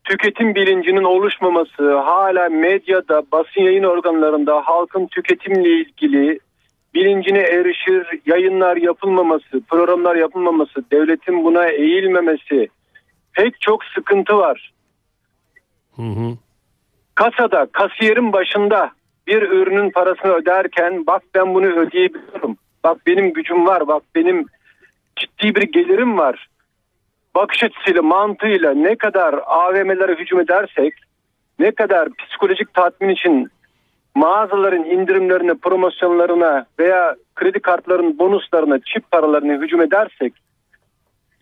tüketim 0.08 0.54
bilincinin 0.54 1.04
oluşmaması, 1.04 1.96
hala 1.98 2.48
medyada, 2.48 3.22
basın 3.32 3.60
yayın 3.60 3.84
organlarında 3.84 4.60
halkın 4.64 5.06
tüketimle 5.06 5.68
ilgili 5.68 6.38
bilincine 6.94 7.38
erişir, 7.38 8.06
yayınlar 8.26 8.76
yapılmaması, 8.76 9.60
programlar 9.68 10.16
yapılmaması, 10.16 10.84
devletin 10.92 11.44
buna 11.44 11.68
eğilmemesi 11.68 12.68
pek 13.32 13.60
çok 13.60 13.84
sıkıntı 13.84 14.38
var. 14.38 14.72
Hı 15.96 16.02
hı. 16.02 16.36
kasada 17.14 17.66
kasiyerin 17.72 18.32
başında 18.32 18.90
bir 19.26 19.42
ürünün 19.42 19.90
parasını 19.90 20.32
öderken 20.32 21.06
bak 21.06 21.22
ben 21.34 21.54
bunu 21.54 21.66
ödeyebiliyorum. 21.66 22.56
Bak 22.84 23.06
benim 23.06 23.32
gücüm 23.32 23.66
var. 23.66 23.88
Bak 23.88 24.02
benim 24.14 24.46
ciddi 25.16 25.54
bir 25.54 25.62
gelirim 25.62 26.18
var. 26.18 26.48
Bakış 27.34 27.64
açısıyla 27.64 28.02
mantığıyla 28.02 28.74
ne 28.74 28.96
kadar 28.96 29.34
AVM'lere 29.46 30.14
hücum 30.14 30.40
edersek 30.40 30.94
ne 31.58 31.70
kadar 31.70 32.08
psikolojik 32.14 32.74
tatmin 32.74 33.08
için 33.08 33.50
mağazaların 34.14 34.84
indirimlerine, 34.84 35.54
promosyonlarına 35.54 36.66
veya 36.78 37.16
kredi 37.34 37.60
kartlarının 37.60 38.18
bonuslarına, 38.18 38.78
çip 38.78 39.10
paralarına 39.10 39.62
hücum 39.62 39.82
edersek 39.82 40.32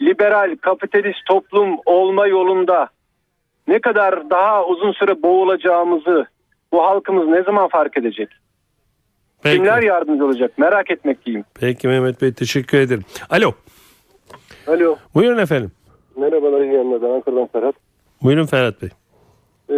liberal, 0.00 0.56
kapitalist 0.60 1.26
toplum 1.26 1.76
olma 1.86 2.26
yolunda 2.26 2.88
ne 3.68 3.78
kadar 3.78 4.30
daha 4.30 4.64
uzun 4.64 4.92
süre 4.92 5.22
boğulacağımızı 5.22 6.26
bu 6.72 6.82
halkımız 6.82 7.28
ne 7.28 7.42
zaman 7.42 7.68
fark 7.68 7.98
edecek? 7.98 8.28
Peki. 9.42 9.56
Kimler 9.56 9.82
yardımcı 9.82 10.24
olacak? 10.24 10.58
Merak 10.58 10.90
etmekteyim. 10.90 11.44
Peki 11.60 11.88
Mehmet 11.88 12.22
Bey 12.22 12.32
teşekkür 12.32 12.78
ederim. 12.78 13.04
Alo. 13.30 13.52
Alo. 14.66 14.96
Buyurun 15.14 15.38
efendim. 15.38 15.70
Merhabalar 16.16 16.60
iyi 16.60 16.72
yayınlar. 16.72 17.02
Ben 17.02 17.10
Ankara'dan 17.10 17.46
Ferhat. 17.46 17.74
Buyurun 18.22 18.46
Ferhat 18.46 18.82
Bey. 18.82 18.88
Ee, 19.68 19.74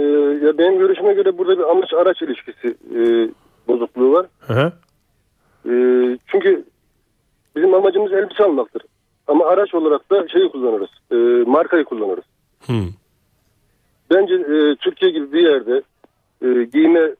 ya 0.46 0.58
benim 0.58 0.78
görüşüme 0.78 1.12
göre 1.14 1.38
burada 1.38 1.58
bir 1.58 1.70
amaç 1.70 1.94
araç 1.94 2.22
ilişkisi 2.22 2.68
e, 2.94 3.00
bozukluğu 3.68 4.12
var. 4.12 4.26
Hı 4.40 4.52
hı. 4.54 4.72
E, 5.70 5.72
çünkü 6.26 6.64
bizim 7.56 7.74
amacımız 7.74 8.12
elbise 8.12 8.44
almaktır. 8.44 8.82
Ama 9.26 9.46
araç 9.46 9.74
olarak 9.74 10.10
da 10.10 10.28
şeyi 10.28 10.48
kullanırız. 10.48 10.90
E, 11.12 11.16
markayı 11.50 11.84
kullanırız. 11.84 12.24
Hı. 12.66 12.72
bence 14.10 14.34
e, 14.34 14.76
Türkiye 14.76 15.10
gibi 15.10 15.32
bir 15.32 15.42
yerde 15.42 15.82
e, 16.42 16.64
giyime 16.64 17.10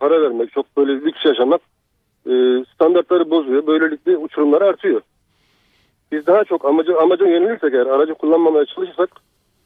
para 0.00 0.22
vermek, 0.22 0.52
çok 0.52 0.76
böyle 0.76 0.92
lüks 0.92 1.24
yaşamak 1.24 1.60
e, 2.26 2.64
standartları 2.74 3.30
bozuyor. 3.30 3.66
Böylelikle 3.66 4.16
uçurumlar 4.16 4.62
artıyor. 4.62 5.00
Biz 6.12 6.26
daha 6.26 6.44
çok 6.44 6.64
amaca, 6.64 6.98
amaca 6.98 7.26
yönelirsek 7.26 7.74
eğer 7.74 7.86
aracı 7.86 8.14
kullanmamaya 8.14 8.64
çalışırsak 8.64 9.10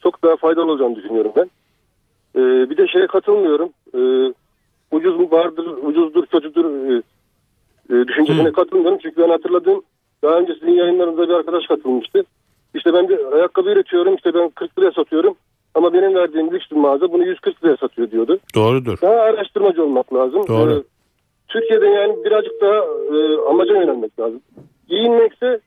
çok 0.03 0.23
daha 0.23 0.35
faydalı 0.35 0.71
olacağını 0.71 0.95
düşünüyorum 0.95 1.31
ben. 1.35 1.49
E, 2.35 2.69
bir 2.69 2.77
de 2.77 2.87
şeye 2.87 3.07
katılmıyorum. 3.07 3.69
E, 3.95 4.33
ucuz 4.91 5.19
mu 5.19 5.31
vardır, 5.31 5.65
ucuzdur, 5.65 6.25
kötüdür 6.25 6.65
e, 6.65 7.01
e, 7.89 8.07
düşüncesine 8.07 8.51
katılmıyorum. 8.51 8.99
Çünkü 9.01 9.21
ben 9.21 9.29
hatırladığım 9.29 9.81
daha 10.23 10.35
önce 10.35 10.53
sizin 10.53 10.71
yayınlarınızda 10.71 11.29
bir 11.29 11.33
arkadaş 11.33 11.67
katılmıştı. 11.67 12.23
İşte 12.75 12.93
ben 12.93 13.09
bir 13.09 13.33
ayakkabı 13.33 13.69
üretiyorum, 13.69 14.15
işte 14.15 14.33
ben 14.33 14.49
40 14.49 14.79
liraya 14.79 14.91
satıyorum. 14.91 15.35
Ama 15.75 15.93
benim 15.93 16.15
verdiğim 16.15 16.51
lüks 16.51 16.71
bir 16.71 16.75
mağaza 16.75 17.11
bunu 17.11 17.25
140 17.25 17.63
liraya 17.63 17.77
satıyor 17.77 18.11
diyordu. 18.11 18.39
Doğrudur. 18.55 19.01
Daha 19.01 19.15
araştırmacı 19.15 19.83
olmak 19.83 20.13
lazım. 20.13 20.47
Doğru. 20.47 20.73
Ee, 20.73 20.83
Türkiye'de 21.47 21.85
yani 21.85 22.25
birazcık 22.25 22.61
daha 22.61 22.75
e, 23.17 23.37
amaca 23.49 23.73
yönelmek 23.73 24.19
lazım. 24.19 24.41
Giyinmekse 24.89 25.59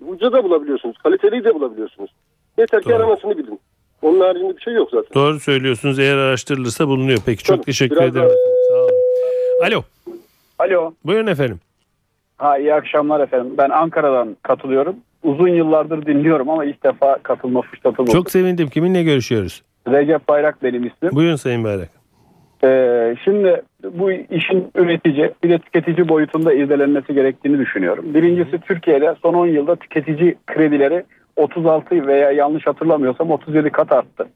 ucuza 0.00 0.32
da 0.32 0.44
bulabiliyorsunuz. 0.44 0.98
Kaliteliyi 0.98 1.44
de 1.44 1.54
bulabiliyorsunuz. 1.54 2.10
Yeter 2.58 2.82
ki 2.82 2.88
Doğru. 2.88 2.96
aramasını 2.96 3.38
bilin. 3.38 3.60
Onun 4.02 4.20
haricinde 4.20 4.56
bir 4.56 4.62
şey 4.62 4.74
yok 4.74 4.88
zaten. 4.92 5.14
Doğru 5.14 5.40
söylüyorsunuz. 5.40 5.98
Eğer 5.98 6.16
araştırılırsa 6.16 6.88
bulunuyor. 6.88 7.18
Peki 7.26 7.44
çok 7.44 7.56
Tabii, 7.56 7.64
teşekkür 7.66 7.96
biraz 7.96 8.16
ederim. 8.16 8.28
Sağ 8.68 8.74
olun. 8.74 8.90
Alo. 9.66 9.82
Alo. 10.58 10.92
Buyurun 11.04 11.26
efendim. 11.26 11.60
Ha 12.38 12.58
iyi 12.58 12.74
akşamlar 12.74 13.20
efendim. 13.20 13.54
Ben 13.58 13.70
Ankara'dan 13.70 14.36
katılıyorum. 14.42 14.96
Uzun 15.22 15.48
yıllardır 15.48 16.06
dinliyorum 16.06 16.50
ama 16.50 16.64
ilk 16.64 16.84
defa 16.84 17.18
katılma 17.22 17.62
fırsatım 17.62 18.04
oldu. 18.04 18.12
Çok 18.12 18.30
sevindim. 18.30 18.68
Kiminle 18.68 19.02
görüşüyoruz? 19.02 19.62
Recep 19.88 20.28
Bayrak 20.28 20.62
benim 20.62 20.86
ismim. 20.86 21.12
Buyurun 21.12 21.36
Sayın 21.36 21.64
Bayrak. 21.64 21.88
Ee, 22.64 23.16
şimdi 23.24 23.62
bu 23.92 24.12
işin 24.12 24.70
üretici 24.74 25.32
bir 25.44 25.50
de 25.50 25.58
tüketici 25.58 26.08
boyutunda 26.08 26.52
irdelenmesi 26.52 27.14
gerektiğini 27.14 27.58
düşünüyorum. 27.58 28.14
Birincisi 28.14 28.60
Türkiye'de 28.60 29.14
son 29.22 29.34
10 29.34 29.46
yılda 29.46 29.76
tüketici 29.76 30.34
kredileri 30.46 31.04
36 31.36 32.06
veya 32.06 32.30
yanlış 32.30 32.66
hatırlamıyorsam 32.66 33.30
37 33.30 33.70
kat 33.70 33.92
arttı. 33.92 34.28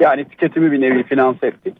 Yani 0.00 0.24
tüketimi 0.24 0.72
bir 0.72 0.80
nevi 0.80 1.02
finanse 1.02 1.46
ettik. 1.46 1.74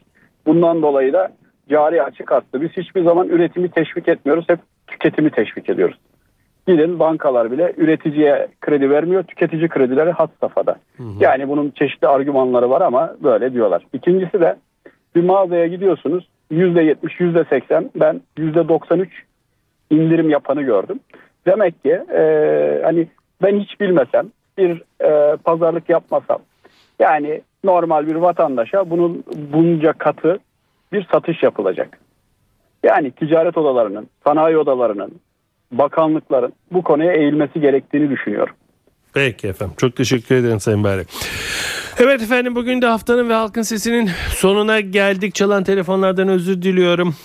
Bundan 0.45 0.81
dolayı 0.81 1.13
da 1.13 1.31
cari 1.69 2.03
açık 2.03 2.31
arttı. 2.31 2.61
Biz 2.61 2.69
hiçbir 2.69 3.03
zaman 3.03 3.27
üretimi 3.27 3.69
teşvik 3.69 4.07
etmiyoruz. 4.07 4.45
Hep 4.49 4.59
tüketimi 4.87 5.29
teşvik 5.29 5.69
ediyoruz. 5.69 5.97
Gidin 6.67 6.99
bankalar 6.99 7.51
bile 7.51 7.73
üreticiye 7.77 8.47
kredi 8.61 8.89
vermiyor. 8.89 9.23
Tüketici 9.23 9.67
kredileri 9.67 10.11
hat 10.11 10.29
safhada. 10.41 10.75
Yani 11.19 11.49
bunun 11.49 11.69
çeşitli 11.69 12.07
argümanları 12.07 12.69
var 12.69 12.81
ama 12.81 13.15
böyle 13.23 13.53
diyorlar. 13.53 13.83
İkincisi 13.93 14.39
de 14.39 14.55
bir 15.15 15.23
mağazaya 15.23 15.67
gidiyorsunuz. 15.67 16.27
%70, 16.51 16.95
%80 17.19 17.89
ben 17.95 18.21
%93 18.37 19.07
indirim 19.89 20.29
yapanı 20.29 20.61
gördüm. 20.61 20.99
Demek 21.45 21.83
ki 21.83 21.91
e, 21.91 22.21
hani 22.83 23.07
ben 23.41 23.59
hiç 23.59 23.79
bilmesem 23.79 24.27
bir 24.57 24.81
e, 25.03 25.35
pazarlık 25.35 25.89
yapmasam 25.89 26.39
yani 26.99 27.41
normal 27.63 28.07
bir 28.07 28.15
vatandaşa 28.15 28.89
bunun 28.89 29.23
bunca 29.53 29.93
katı 29.93 30.39
bir 30.93 31.07
satış 31.11 31.43
yapılacak. 31.43 31.99
Yani 32.83 33.11
ticaret 33.11 33.57
odalarının, 33.57 34.07
sanayi 34.23 34.57
odalarının, 34.57 35.11
bakanlıkların 35.71 36.53
bu 36.71 36.81
konuya 36.81 37.13
eğilmesi 37.13 37.61
gerektiğini 37.61 38.09
düşünüyorum. 38.09 38.55
Peki 39.13 39.47
efendim. 39.47 39.75
Çok 39.77 39.95
teşekkür 39.95 40.35
ederim 40.35 40.59
Sayın 40.59 40.83
Bayrak. 40.83 41.07
Evet 41.99 42.21
efendim 42.21 42.55
bugün 42.55 42.81
de 42.81 42.85
haftanın 42.85 43.29
ve 43.29 43.33
halkın 43.33 43.61
sesinin 43.61 44.09
sonuna 44.29 44.79
geldik. 44.79 45.35
Çalan 45.35 45.63
telefonlardan 45.63 46.27
özür 46.27 46.61
diliyorum. 46.61 47.15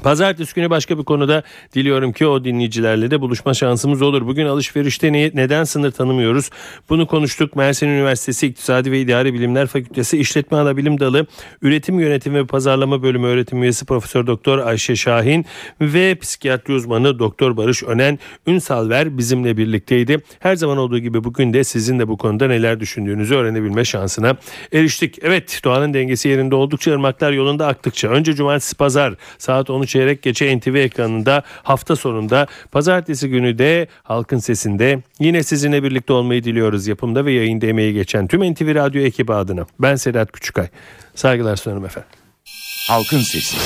Pazartesi 0.00 0.54
günü 0.54 0.70
başka 0.70 0.98
bir 0.98 1.04
konuda 1.04 1.42
diliyorum 1.74 2.12
ki 2.12 2.26
o 2.26 2.44
dinleyicilerle 2.44 3.10
de 3.10 3.20
buluşma 3.20 3.54
şansımız 3.54 4.02
olur. 4.02 4.26
Bugün 4.26 4.46
alışverişte 4.46 5.12
ne, 5.12 5.30
neden 5.34 5.64
sınır 5.64 5.90
tanımıyoruz? 5.90 6.50
Bunu 6.88 7.06
konuştuk. 7.06 7.56
Mersin 7.56 7.86
Üniversitesi 7.86 8.46
İktisadi 8.46 8.92
ve 8.92 9.00
İdari 9.00 9.34
Bilimler 9.34 9.66
Fakültesi 9.66 10.18
İşletme 10.18 10.58
Anabilim 10.58 11.00
Dalı 11.00 11.26
Üretim 11.62 12.00
Yönetimi 12.00 12.38
ve 12.38 12.46
Pazarlama 12.46 13.02
Bölümü 13.02 13.26
öğretim 13.26 13.62
üyesi 13.62 13.86
Profesör 13.86 14.26
Doktor 14.26 14.58
Ayşe 14.58 14.96
Şahin 14.96 15.46
ve 15.80 16.14
psikiyatri 16.14 16.74
uzmanı 16.74 17.18
Doktor 17.18 17.56
Barış 17.56 17.82
Önen 17.82 18.18
Ünsalver 18.46 19.18
bizimle 19.18 19.56
birlikteydi. 19.56 20.22
Her 20.38 20.56
zaman 20.56 20.78
olduğu 20.78 20.98
gibi 20.98 21.24
bugün 21.24 21.52
de 21.52 21.64
sizin 21.64 21.98
de 21.98 22.08
bu 22.08 22.16
konuda 22.16 22.46
neler 22.46 22.80
düşündüğünüzü 22.80 23.34
öğrenebilme 23.34 23.84
şansına 23.84 24.36
eriştik. 24.72 25.18
Evet 25.22 25.60
doğanın 25.64 25.94
dengesi 25.94 26.28
yerinde 26.28 26.54
oldukça 26.54 26.92
ırmaklar 26.92 27.32
yolunda 27.32 27.66
aktıkça 27.66 28.08
önce 28.08 28.34
cumartesi 28.34 28.76
pazar 28.76 29.14
saat 29.38 29.70
10 29.70 29.81
çeyrek 29.86 30.22
geçe 30.22 30.58
NTV 30.58 30.74
ekranında 30.74 31.42
hafta 31.62 31.96
sonunda 31.96 32.46
pazartesi 32.72 33.28
günü 33.28 33.58
de 33.58 33.86
halkın 34.02 34.38
sesinde 34.38 35.02
yine 35.20 35.42
sizinle 35.42 35.82
birlikte 35.82 36.12
olmayı 36.12 36.44
diliyoruz. 36.44 36.86
Yapımda 36.86 37.24
ve 37.24 37.32
yayında 37.32 37.66
emeği 37.66 37.94
geçen 37.94 38.26
tüm 38.26 38.52
NTV 38.52 38.74
Radyo 38.74 39.02
ekibi 39.02 39.32
adına. 39.32 39.66
Ben 39.80 39.94
Sedat 39.96 40.32
Küçükay. 40.32 40.68
Saygılar 41.14 41.56
sunarım 41.56 41.84
efendim. 41.84 42.10
Halkın 42.88 43.18
Sesi. 43.18 43.56